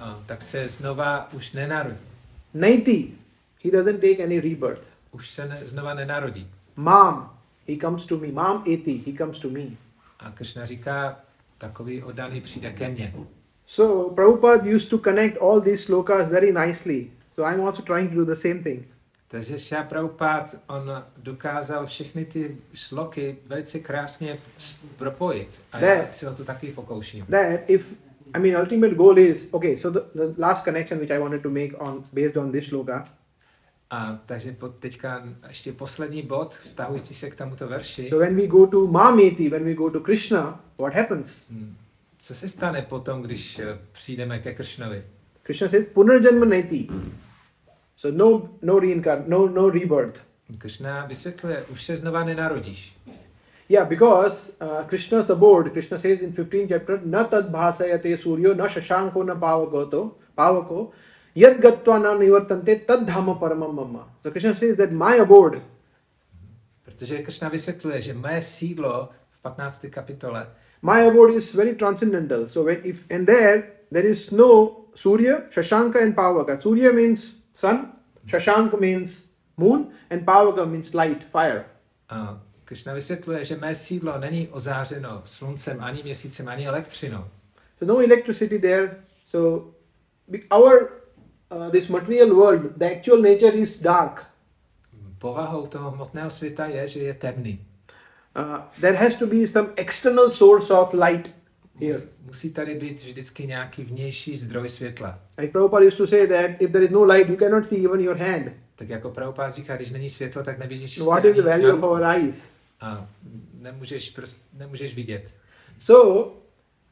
[0.00, 1.98] uh, tak se znova už nenarodí.
[2.54, 3.12] Naiti.
[3.64, 4.82] He doesn't take any rebirth.
[5.12, 6.50] Už se ne, znova nenarodí.
[6.76, 7.39] Mam.
[7.70, 8.32] He comes to me.
[8.32, 9.02] Mam eti.
[9.06, 9.62] He comes to me.
[10.20, 11.20] A Krishna říká,
[11.58, 13.14] takový oddaný přijde ke mně.
[13.66, 17.10] So Prabhupada used to connect all these slokas very nicely.
[17.34, 18.86] So I'm also trying to do the same thing.
[19.28, 24.38] Takže Shia Prabhupada, on dokázal všechny ty šloky velice krásně
[24.96, 25.60] propojit.
[25.72, 26.08] A já Ne.
[26.10, 27.26] si o to taky pokouším.
[27.26, 27.86] That if
[28.34, 29.76] I mean ultimate goal is okay.
[29.76, 33.08] So the, the last connection which I wanted to make on based on this sloka
[33.90, 38.08] A takže po, teďka ještě poslední bod, vztahující se k tomuto verši.
[38.08, 41.36] So when we go to Mameti, when we go to Krishna, what happens?
[41.50, 41.76] Hmm.
[42.18, 45.02] Co se stane potom, když eh, přijdeme ke Kršnovi?
[45.42, 46.88] Krishna says Punarjanma Naiti.
[47.96, 50.20] So no no reincarn no no rebirth.
[50.58, 52.96] Kršna vysvětluje, už se znova nenarodíš.
[53.68, 58.68] Yeah, because uh, Krishna's abode, Krishna says in 15th chapter, na tad bhasayate suryo na
[58.68, 60.90] shashanko na pavakoto, pavako,
[61.34, 64.08] Yad gatva na nivartante tad dhama paramam mama.
[64.22, 65.62] So Krishna says that my abode,
[66.84, 69.86] Protože Krishna vysvětluje, že mé sídlo v 15.
[69.90, 70.46] kapitole
[70.82, 72.48] my abode is very transcendental.
[72.48, 73.62] So when if and there
[73.92, 76.60] there is no Surya, Shashanka and Pavaka.
[76.60, 77.92] Surya means sun,
[78.26, 79.22] Shashanka means
[79.56, 81.64] moon, and Pavaka means light, fire.
[82.08, 87.24] a Krishna vysvětluje, že mé sídlo není ozářeno sluncem, ani měsícem, ani elektřinou.
[87.78, 88.96] So no electricity there.
[89.26, 89.70] So
[90.50, 90.90] our
[91.50, 94.26] uh, this material world, the actual nature is dark.
[95.18, 97.66] Povahou toho hmotného světa je, že je temný.
[98.36, 101.30] Uh, there has to be some external source of light
[101.80, 101.98] here.
[101.98, 105.18] Mus- Musí tady být vždycky nějaký vnější zdroj světla.
[105.38, 108.00] Like Prabhupada used to say that if there is no light, you cannot see even
[108.00, 108.52] your hand.
[108.76, 111.82] Tak jako Prabhupád říká, když není světlo, tak nevidíš So what is the value of
[111.82, 112.42] our eyes?
[112.80, 113.06] A
[113.60, 115.30] nemůžeš, prost, nemůžeš vidět.
[115.80, 116.30] So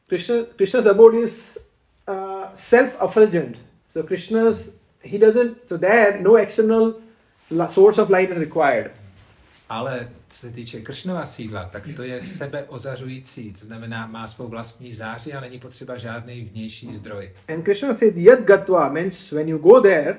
[0.07, 1.57] Krishna Krishna's abode is
[2.09, 2.15] uh,
[2.55, 3.57] self-effulgent.
[3.93, 4.69] So Krishna's
[5.03, 6.93] he doesn't so there no external
[7.69, 8.91] source of light is required.
[9.69, 14.93] Ale co se týče Kršnova sídla, tak to je sebeozařující, to znamená, má svou vlastní
[14.93, 17.31] záři a není potřeba žádný vnější zdroj.
[17.47, 20.17] And Krishna says yad gatva means when you go there,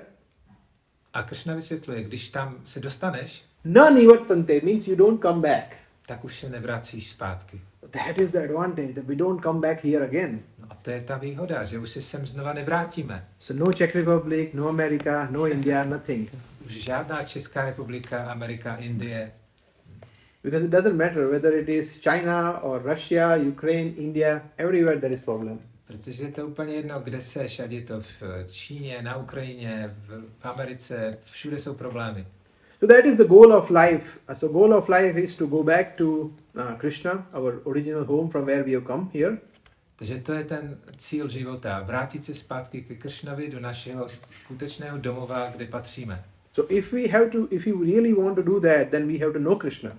[1.13, 5.77] A Kršna vysvětluje, když tam se dostaneš, na nivartante means you don't come back.
[6.07, 7.61] tak už se nevracíš zpátky.
[7.93, 10.43] That is the advantage that we don't come back here again.
[10.71, 13.25] A to je ta výhoda, že už se sem znova nevrátíme.
[13.41, 16.31] So no Czech Republic, no America, no India, nothing.
[16.67, 19.33] Už žádná Česká republika, Amerika, Indie,
[20.43, 25.21] Because it doesn't matter whether it is China or Russia, Ukraine, India, everywhere there is
[25.23, 25.59] problem.
[25.87, 30.23] protože je to úplně jedno, kde seš, ať je to v Číně, na Ukrajině, v,
[30.39, 32.27] v Americe, všude jsou problémy.
[32.81, 34.07] So that is the goal of life.
[34.35, 36.31] So goal of life is to go back to
[36.79, 39.39] Krishna, our original home from where we have come here.
[39.97, 45.51] Takže to je ten cíl života, vrátit se zpátky ke Kršnovi do našeho skutečného domova,
[45.51, 46.25] kde patříme.
[46.53, 49.33] So if we have to, if you really want to do that, then we have
[49.33, 49.99] to know Krishna.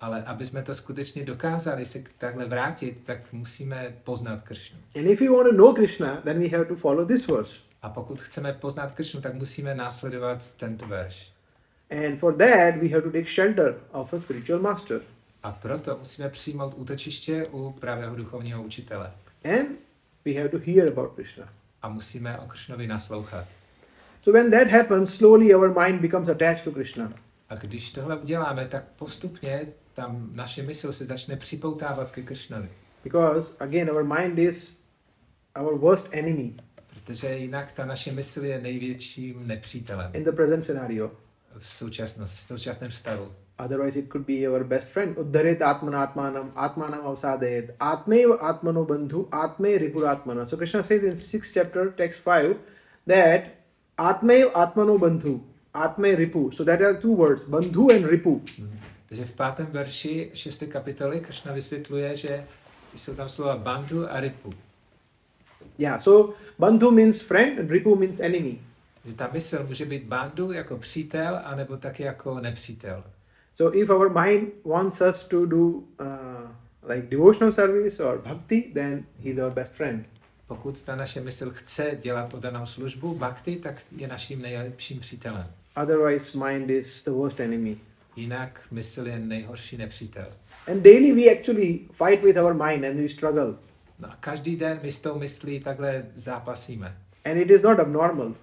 [0.00, 4.78] Ale aby jsme to skutečně dokázali se takhle vrátit, tak musíme poznat Kršnu.
[4.96, 7.56] And if you want to know Krishna, then we have to follow this verse.
[7.82, 11.32] A pokud chceme poznat Kršnu, tak musíme následovat tento verš.
[11.90, 15.00] And for that, we have to take shelter of a spiritual master.
[15.42, 19.12] A proto musíme přijmout útočiště u pravého duchovního učitele.
[19.44, 19.68] And
[20.24, 21.48] we have to hear about Krishna.
[21.82, 23.46] A musíme o Kršnovi naslouchat.
[24.22, 27.10] So when that happens, slowly our mind becomes attached to Krishna.
[27.48, 32.68] A když tohle uděláme, tak postupně tam naše mysl se začne připoutávat ke Kršnovi.
[33.04, 34.76] Because again, our mind is
[35.60, 36.54] our worst enemy
[37.08, 41.10] Protože jinak ta naše mysl je největším nepřítelem in the present scenario.
[41.58, 43.32] v, současnost, v současném stavu.
[43.58, 45.16] Otherwise, it could be our best friend.
[45.16, 50.48] Uddharet atmanatmanam, atmanam avsadayet, atmeva atmano bandhu, atme ripuratmana.
[50.48, 52.56] So Krishna says in 6th chapter, text 5,
[53.06, 53.56] that
[53.98, 55.40] atmev atmano bandhu,
[55.74, 56.54] atme ripu.
[56.54, 58.40] So that are two words, bandhu and ripu.
[59.08, 62.44] Takže v pátém verši šesté kapitoly Kršna vysvětluje, že
[62.96, 64.52] jsou tam slova bandhu a ripu.
[65.78, 68.60] Yeah, so bandhu means friend and ripu means enemy.
[69.04, 73.04] Že ta mysl může být bandhu jako přítel, anebo taky jako nepřítel.
[73.58, 76.46] So if our mind wants us to do uh,
[76.82, 80.04] like devotional service or bhakti, then he's our best friend.
[80.46, 85.46] Pokud ta naše mysl chce dělat oddanou službu, bhakti, tak je naším nejlepším přítelem.
[85.82, 87.76] Otherwise, mind is the worst enemy.
[88.16, 90.26] Jinak mysl je nejhorší nepřítel.
[90.70, 93.54] And daily we actually fight with our mind and we struggle.
[93.98, 96.96] No a každý den my s tou myslí takhle zápasíme.
[97.24, 98.34] And it is not abnormal.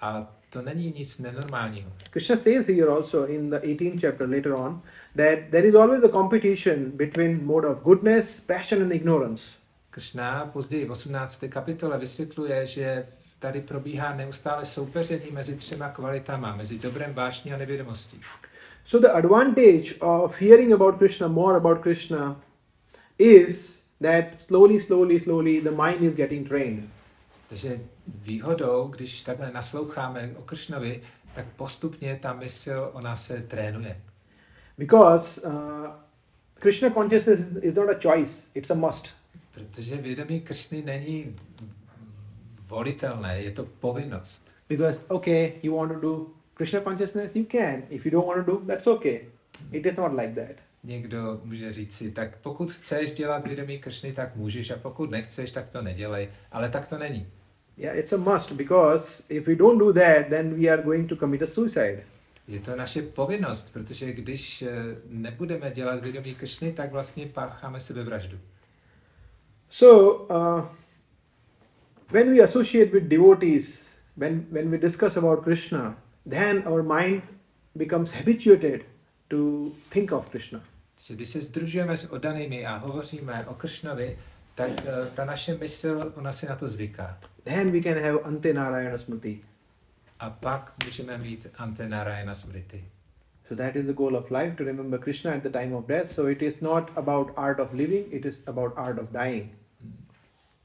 [0.00, 1.92] A to není nic nenormálního.
[2.10, 4.82] Krishna says here also in the 18th chapter later on
[5.16, 9.44] that there is always a competition between mode of goodness, passion, and ignorance.
[9.90, 11.44] Kršna později v 18.
[11.48, 13.06] kapitole vysvětluje, že
[13.38, 18.20] tady probíhá neustále soupeření mezi třema kvalitama, mezi dobrem, vášní a nevědomostí.
[18.84, 22.40] So the advantage of hearing about Krishna, more about Krishna,
[23.18, 26.88] is that slowly, slowly, slowly the mind is getting trained.
[27.48, 27.80] Takže
[28.14, 31.02] výhodou, když takhle nasloucháme o Kršnovi,
[31.34, 34.00] tak postupně ta mysl, ona se trénuje.
[34.78, 35.52] Because uh,
[36.54, 39.08] Krishna consciousness is, is not a choice, it's a must.
[39.54, 41.36] Protože vědomí Kršny není
[42.68, 44.48] volitelné, je to povinnost.
[44.68, 47.82] Because, okay, you want to do Krishna consciousness, you can.
[47.90, 49.20] If you don't want to do, that's okay.
[49.72, 50.56] It is not like that.
[50.84, 55.50] Někdo může říct si, tak pokud chceš dělat vědomí Kršny, tak můžeš a pokud nechceš,
[55.50, 56.28] tak to nedělej.
[56.52, 57.26] Ale tak to není.
[57.80, 61.16] Yeah, it's a must because if we don't do that, then we are going to
[61.16, 62.04] commit a suicide.
[62.48, 64.68] Je to naše povinnost, protože když eh,
[65.08, 68.38] nebudeme dělat vědomí Kršny, tak vlastně pácháme sebevraždu.
[69.70, 70.64] So, uh,
[72.10, 77.22] when we associate with devotees, when, when we discuss about Krishna, then our mind
[77.74, 78.84] becomes habituated
[79.28, 80.64] to think of Krishna.
[81.08, 84.18] Když se združujeme s odanými a hovoříme o Kršnovi,
[84.54, 87.18] tak eh, ta naše mysl, ona si na to zvyká.
[87.44, 89.40] Then we can have Ante Narayana Smriti.
[90.20, 92.84] A pak můžeme mít Antenarayana Smriti.
[93.48, 96.10] So that is the goal of life to remember Krishna at the time of death.
[96.10, 99.50] So it is not about art of living, it is about art of dying.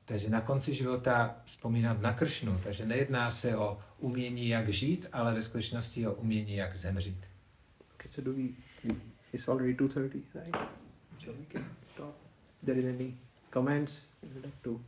[0.05, 2.59] Takže na konci života vzpomínat na Kršnu.
[2.63, 7.25] Takže nejedná se o umění, jak žít, ale ve skutečnosti o umění, jak zemřít.
[7.95, 8.43] Okay, so do we,
[9.33, 10.57] it's already 2.30, right?
[11.23, 12.15] So we can stop.
[12.65, 13.13] There is any
[13.55, 14.79] comments, you would like to.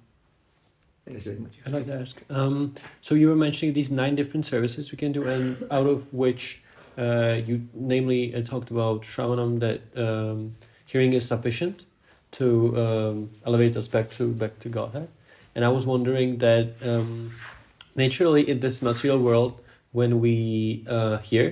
[1.06, 1.54] Thank you very much.
[1.66, 2.16] I'd like to ask.
[2.30, 6.00] Um, so you were mentioning these nine different services we can do, and out of
[6.14, 6.62] which
[6.98, 10.40] uh, you namely uh, talked about Shravanam that um,
[10.86, 11.86] hearing is sufficient
[12.40, 12.46] to
[12.84, 15.08] um, elevate us back to back to Godhead.
[15.56, 17.32] And I was wondering that um,
[17.96, 19.54] naturally in this material world,
[19.94, 21.48] when we uh, hear,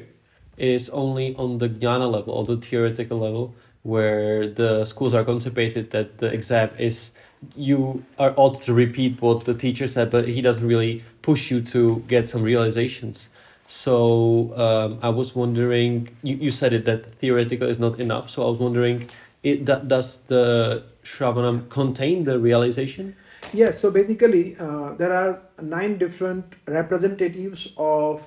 [0.57, 3.55] is only on the jnana level, or the theoretical level,
[3.85, 7.11] where the schools are contemplated that the exam is
[7.55, 11.61] you are ought to repeat what the teacher said, but he doesn't really push you
[11.61, 13.29] to get some realizations.
[13.67, 18.27] So um, I was wondering, you, you said it that theoretical is not enough.
[18.31, 19.07] So I was wondering,
[19.43, 23.15] it, that, does the Shravanam contain the realization?
[23.53, 28.23] Yes, so basically uh, there are nine different representatives of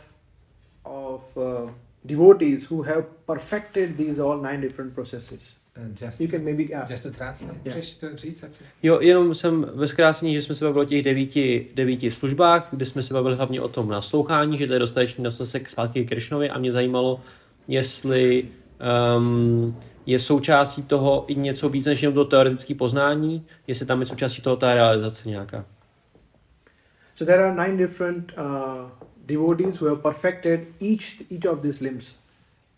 [0.85, 1.67] of uh,
[2.09, 5.41] devotees who have perfected these all nine different processes.
[5.77, 6.91] Uh, Just, You can maybe ask.
[6.91, 7.55] just to translate.
[7.65, 7.77] Yeah.
[7.77, 8.45] Můžeš to říct?
[8.51, 8.65] co?
[8.83, 12.87] Jo, jenom jsem ve zkrácení, že jsme se bavili o těch devíti, devíti službách, kde
[12.87, 16.51] jsme se bavili hlavně o tom naslouchání, že to je dostatečný dostatek zpátky k Krišnovi
[16.51, 17.21] a mě zajímalo,
[17.69, 18.49] jestli
[19.17, 24.07] um, je součástí toho i něco víc než jenom to teoretické poznání, jestli tam je
[24.07, 25.65] součástí toho ta realizace nějaká.
[27.17, 28.45] So there are nine different uh,
[29.29, 32.15] devotees who have perfected each each of these limbs.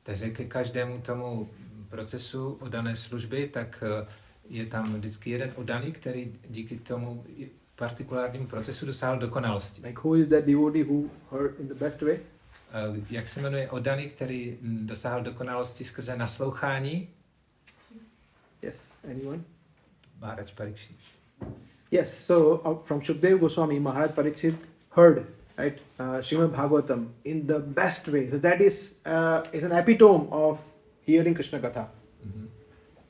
[0.02, 1.48] Takže ke každému tomu
[1.88, 4.06] procesu odané služby, tak eh,
[4.50, 7.24] je tam vždycky jeden odaný, který díky tomu
[7.76, 9.82] partikulárnímu procesu dosáhl dokonalosti.
[9.86, 12.18] Like who is that devotee who heard in the best way?
[12.72, 17.08] Eh, Jak se jmenuje odaný, který dosáhl dokonalosti skrze naslouchání?
[18.62, 18.76] Yes,
[19.10, 19.42] anyone?
[20.20, 20.96] Maharaj Parikshit.
[21.90, 24.54] Yes, so uh, from Shukdev Goswami, Maharaj Pariksit
[24.90, 25.26] heard
[25.60, 28.30] right uh, Srimad Bhagavatam in the best way.
[28.30, 30.58] So that is uh, is an epitome of
[31.06, 31.88] hearing Krishna Katha.
[32.24, 32.48] Mhm.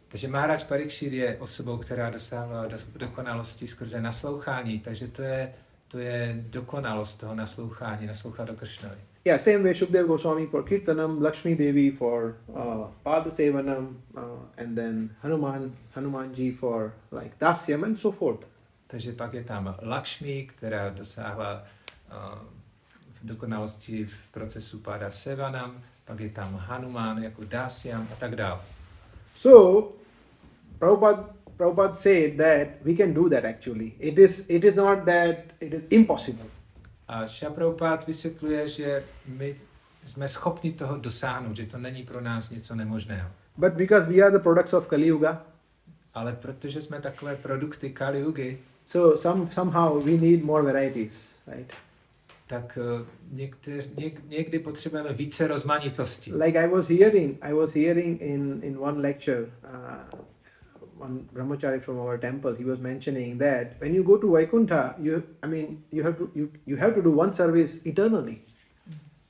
[0.09, 5.53] Takže Maharaj Parikshit je osobou, která dosáhla do, dokonalosti skrze naslouchání, takže to je,
[5.89, 8.97] to je dokonalost toho naslouchání, naslouchat do Kršnovi.
[9.25, 14.23] Yeah, same way Shukdev Goswami for Kirtanam, Lakshmi Devi for uh, Padasevanam, uh,
[14.57, 18.47] and then Hanuman Hanumanji for like Dasyam and so forth.
[18.87, 21.65] Takže pak je tam Lakshmi, která dosáhla
[23.23, 28.61] v dokonalosti v procesu Pada Sevanam, pak je tam Hanuman jako Dasyam a tak dále.
[29.37, 29.93] So
[30.79, 31.25] Prabhupada,
[31.57, 33.93] Prabhupada said that we can do that actually.
[33.99, 36.47] It is it is not that it is impossible.
[37.09, 39.57] A Shaprabhupada vysvětluje, že my
[40.05, 43.31] jsme schopni toho dosáhnout, že to není pro nás něco nemožného.
[43.57, 45.43] But because we are the products of Kali Yuga,
[46.15, 51.73] Ale protože jsme takové produkty Kali Yugy, so some somehow we need more varieties, right?
[52.51, 56.35] Tak eh, někteř, něk, někdy potřebujeme více rozmanitosti.
[56.35, 60.21] Like I was hearing, I was hearing in in one lecture, uh,
[60.99, 65.23] one brahmachari from our temple, he was mentioning that when you go to Vaikuntha, you,
[65.43, 68.37] I mean, you have to you, you have to do one service eternally.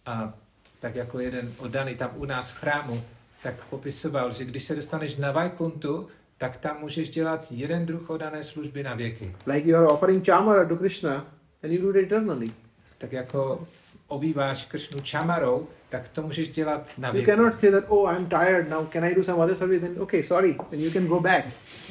[0.07, 0.35] A
[0.81, 3.03] tak jako jeden oddaný tam u nás v chrámu,
[3.43, 6.09] tak popisoval, že když se dostaneš na Vajkuntu,
[6.39, 9.35] tak tam můžeš dělat jeden druh oddané služby na věky.
[9.47, 11.27] Like you are offering chamara to Krishna,
[11.63, 12.53] and you do it eternally.
[13.01, 13.67] Tak jako
[14.09, 18.71] obýváš Kršnu čamarou, tak to můžeš dělat na You cannot say that, oh, I'm tired
[18.71, 18.87] now.
[18.87, 19.81] Can I do some other service?
[19.81, 21.45] Then okay, sorry, then you can go back.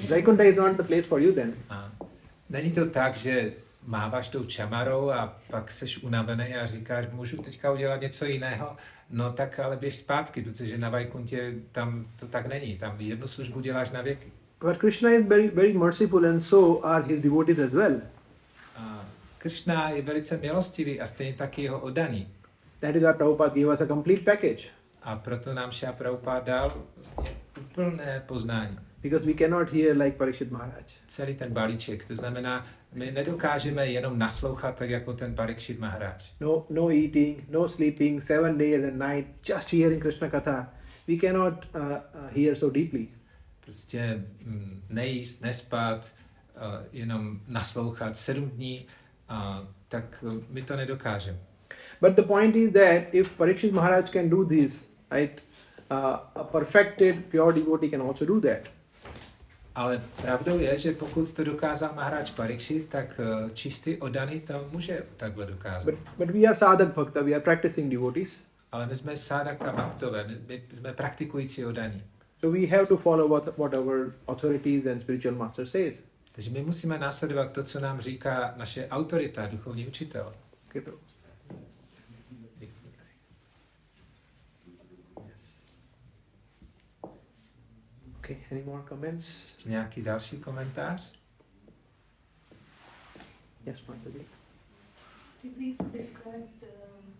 [0.10, 1.54] Vaikuntha is not the place for you then.
[1.70, 1.92] A
[2.50, 3.54] není to tak, že
[3.86, 8.78] máváš tou čamarou a pak seš unavený a říkáš, můžu teďka udělat něco jiného,
[9.10, 13.62] no tak ale běž zpátky, protože na Vajkuntě tam to tak není, tam jednu službu
[13.62, 14.32] děláš na věky.
[14.62, 18.02] But Krishna is very, very merciful, and so are his devotees as well.
[19.40, 22.28] A Kršna je velice milostivý a stejně taky jeho oddaný.
[22.80, 24.68] That is why Prabhupada gave us a complete package.
[25.04, 27.32] A proto nám Šá Prabhupád dal vlastně
[27.62, 28.80] úplné poznání.
[29.02, 30.84] Because we cannot hear like Parikshit Maharaj.
[31.08, 32.06] Celý ten balíček.
[32.06, 36.16] To znamená, my nedokážeme jenom naslouchat tak jako ten Parikshit Maharaj.
[36.40, 40.70] No, no eating, no sleeping, seven days and night, just hearing Krishna Katha.
[41.08, 41.98] We cannot uh, uh,
[42.36, 43.08] hear so deeply.
[43.60, 46.14] Prostě mm, nejíst, nespat,
[46.56, 48.86] uh, jenom naslouchat sedm dní,
[49.30, 51.38] uh, tak uh, my to nedokážeme.
[52.02, 55.42] But the point is that if Parikshit Maharaj can do this, right,
[55.92, 58.70] uh, a perfected pure devotee can also do that.
[59.76, 65.04] Ale pravdou je, že pokud to dokázal Maharaj Pariksit, tak eh, čistý odaný to může
[65.18, 65.86] takhle dokázat.
[65.86, 68.44] But, but we are sadhak bhakta, we are practicing devotees.
[68.72, 72.04] Ale my jsme sádaka bhaktové, my, my jsme praktikující odaní.
[72.40, 75.96] So we have to follow what, what our authorities and spiritual master says.
[76.40, 80.36] Takže my musíme následovat to, co nám říká naše autorita, duchovní učitel.
[88.18, 89.58] Okay, any more comments?
[89.66, 91.14] Nějaký další komentář?
[93.66, 94.28] Yes, Mataji.
[95.42, 97.14] Could you please describe the um,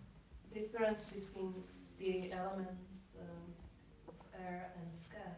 [0.54, 1.54] difference between
[1.98, 3.54] the elements um,
[4.06, 5.30] of air and sky?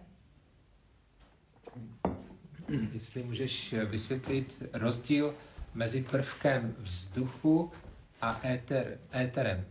[2.92, 5.34] Jestli můžeš eh, vysvětlit rozdíl
[5.74, 7.72] mezi prvkem vzduchu
[8.20, 9.64] a éter, éterem.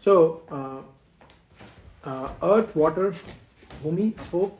[0.00, 0.84] So, uh,
[2.06, 3.14] uh, earth, water,
[3.82, 4.52] bhumi, apo,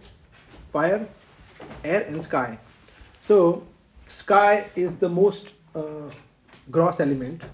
[0.72, 1.07] fire,
[1.82, 2.59] air, and sky.
[3.26, 3.62] So,
[4.07, 6.12] sky is the most uh,
[6.66, 7.45] gross element.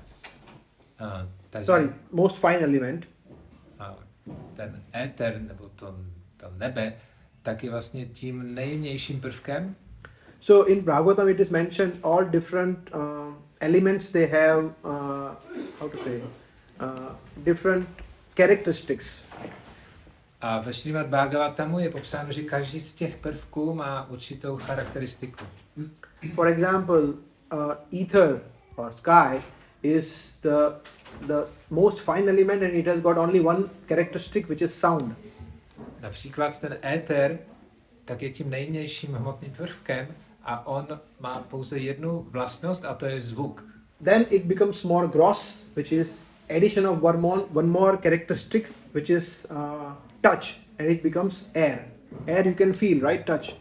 [0.98, 3.06] A, takže Sorry, most fine element.
[3.78, 3.96] A
[4.56, 5.96] ten éter, nebo to,
[6.36, 6.92] to nebe,
[7.44, 9.74] tak je vlastně tím nejjemnějším prvkem.
[10.40, 14.10] So, in Bhagavatam, it is mentioned all different um, elements.
[14.10, 15.30] They have uh,
[15.80, 16.22] how to say
[16.80, 17.88] uh, different
[18.36, 19.22] characteristics.
[20.40, 25.44] A ve Srimad Bhagavatamu je popsáno, že každý z těch prvků má určitou charakteristiku.
[26.34, 28.40] For example, uh, ether
[28.76, 29.42] or sky
[29.82, 30.72] is the
[31.26, 35.14] the most fine element, and it has got only one characteristic, which is sound.
[36.00, 37.38] Například ten éter,
[38.04, 40.06] tak je tím nejjemnějším hmotným prvkem
[40.42, 43.64] a on má pouze jednu vlastnost a to je zvuk.
[44.04, 46.08] Then it becomes more gross, which is
[46.56, 51.88] addition of one more one more characteristic, which is uh, touch, and it becomes air.
[52.26, 53.26] Air you can feel, right?
[53.26, 53.54] Touch.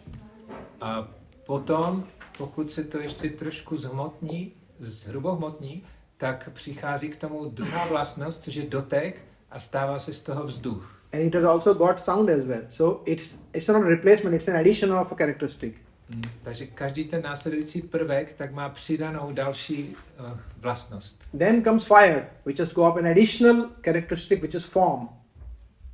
[0.81, 1.07] A
[1.45, 2.07] potom,
[2.37, 5.83] pokud se to ještě trošku zhmotní, zhrubohmotní,
[6.17, 9.21] tak přichází k tomu druhá vlastnost, což je dotek
[9.51, 10.92] a stává se z toho vzduch.
[11.13, 12.65] And it has also got sound as well.
[12.69, 15.73] So it's it's not a replacement; it's an addition of a characteristic.
[16.09, 16.21] Mm.
[16.43, 21.29] Takže každý ten následující prvek tak má přidanou další uh, vlastnost.
[21.37, 25.09] Then comes fire, which has got an additional characteristic, which is form.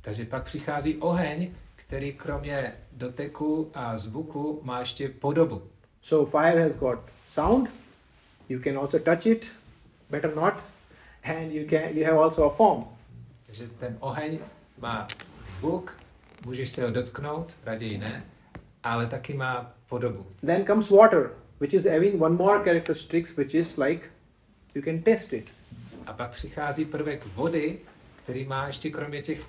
[0.00, 5.62] Takže pak přichází oheň, který kromě doteku a zvuku má ještě podobu.
[6.02, 6.98] So fire has got
[7.30, 7.70] sound.
[8.48, 9.46] You can also touch it,
[10.10, 10.54] better not,
[11.22, 12.84] and you can you have also a form.
[13.46, 14.38] Takže ten oheň
[14.80, 15.06] má
[15.58, 15.96] zvuk,
[16.46, 18.24] můžeš se ho dotknout, raději ne,
[18.82, 20.26] ale taky má podobu.
[20.46, 24.06] Then comes water, which is having one more characteristics, which is like
[24.74, 25.44] you can taste it.
[26.06, 27.78] A pak přichází prvek vody,
[28.22, 29.46] který má ještě kromě těch uh,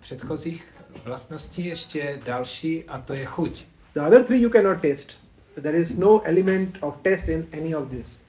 [0.00, 0.64] předchozích
[1.04, 3.64] vlastností ještě další a to je chuť.
[3.94, 5.12] The other three you cannot taste.
[5.62, 8.19] There is no element of taste in any of this.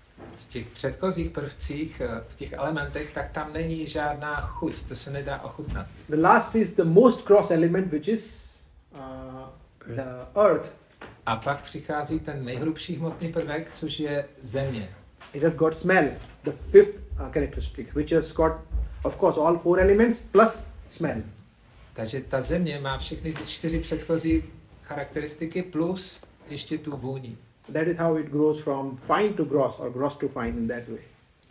[0.42, 5.12] V těch předchozích prvcích, eh, v těch elementech, tak tam není žádná chuť, to se
[5.12, 5.88] nedá ochutnat.
[6.10, 8.34] The last is the most gross element, which is
[8.94, 9.00] uh,
[9.96, 10.02] the
[10.36, 10.72] earth.
[11.26, 14.90] A pak přichází ten nejhrubší hmotný prvek, což je země.
[15.34, 16.06] It has got smell,
[16.44, 18.52] the fifth uh, characteristic, which has got,
[19.04, 20.58] of course, all four elements plus
[20.90, 21.22] smell.
[21.94, 24.44] Takže ta země má všechny ty čtyři předchozí
[24.84, 27.38] charakteristiky plus ještě tu vůni.
[27.72, 30.88] That is how it grows from fine to gross or gross to fine in that
[30.88, 31.02] way.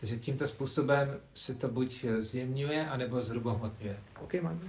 [0.01, 3.97] Takže tímto způsobem se to buď zjemňuje, anebo zhrubohmotňuje.
[4.23, 4.61] Okay, Manu?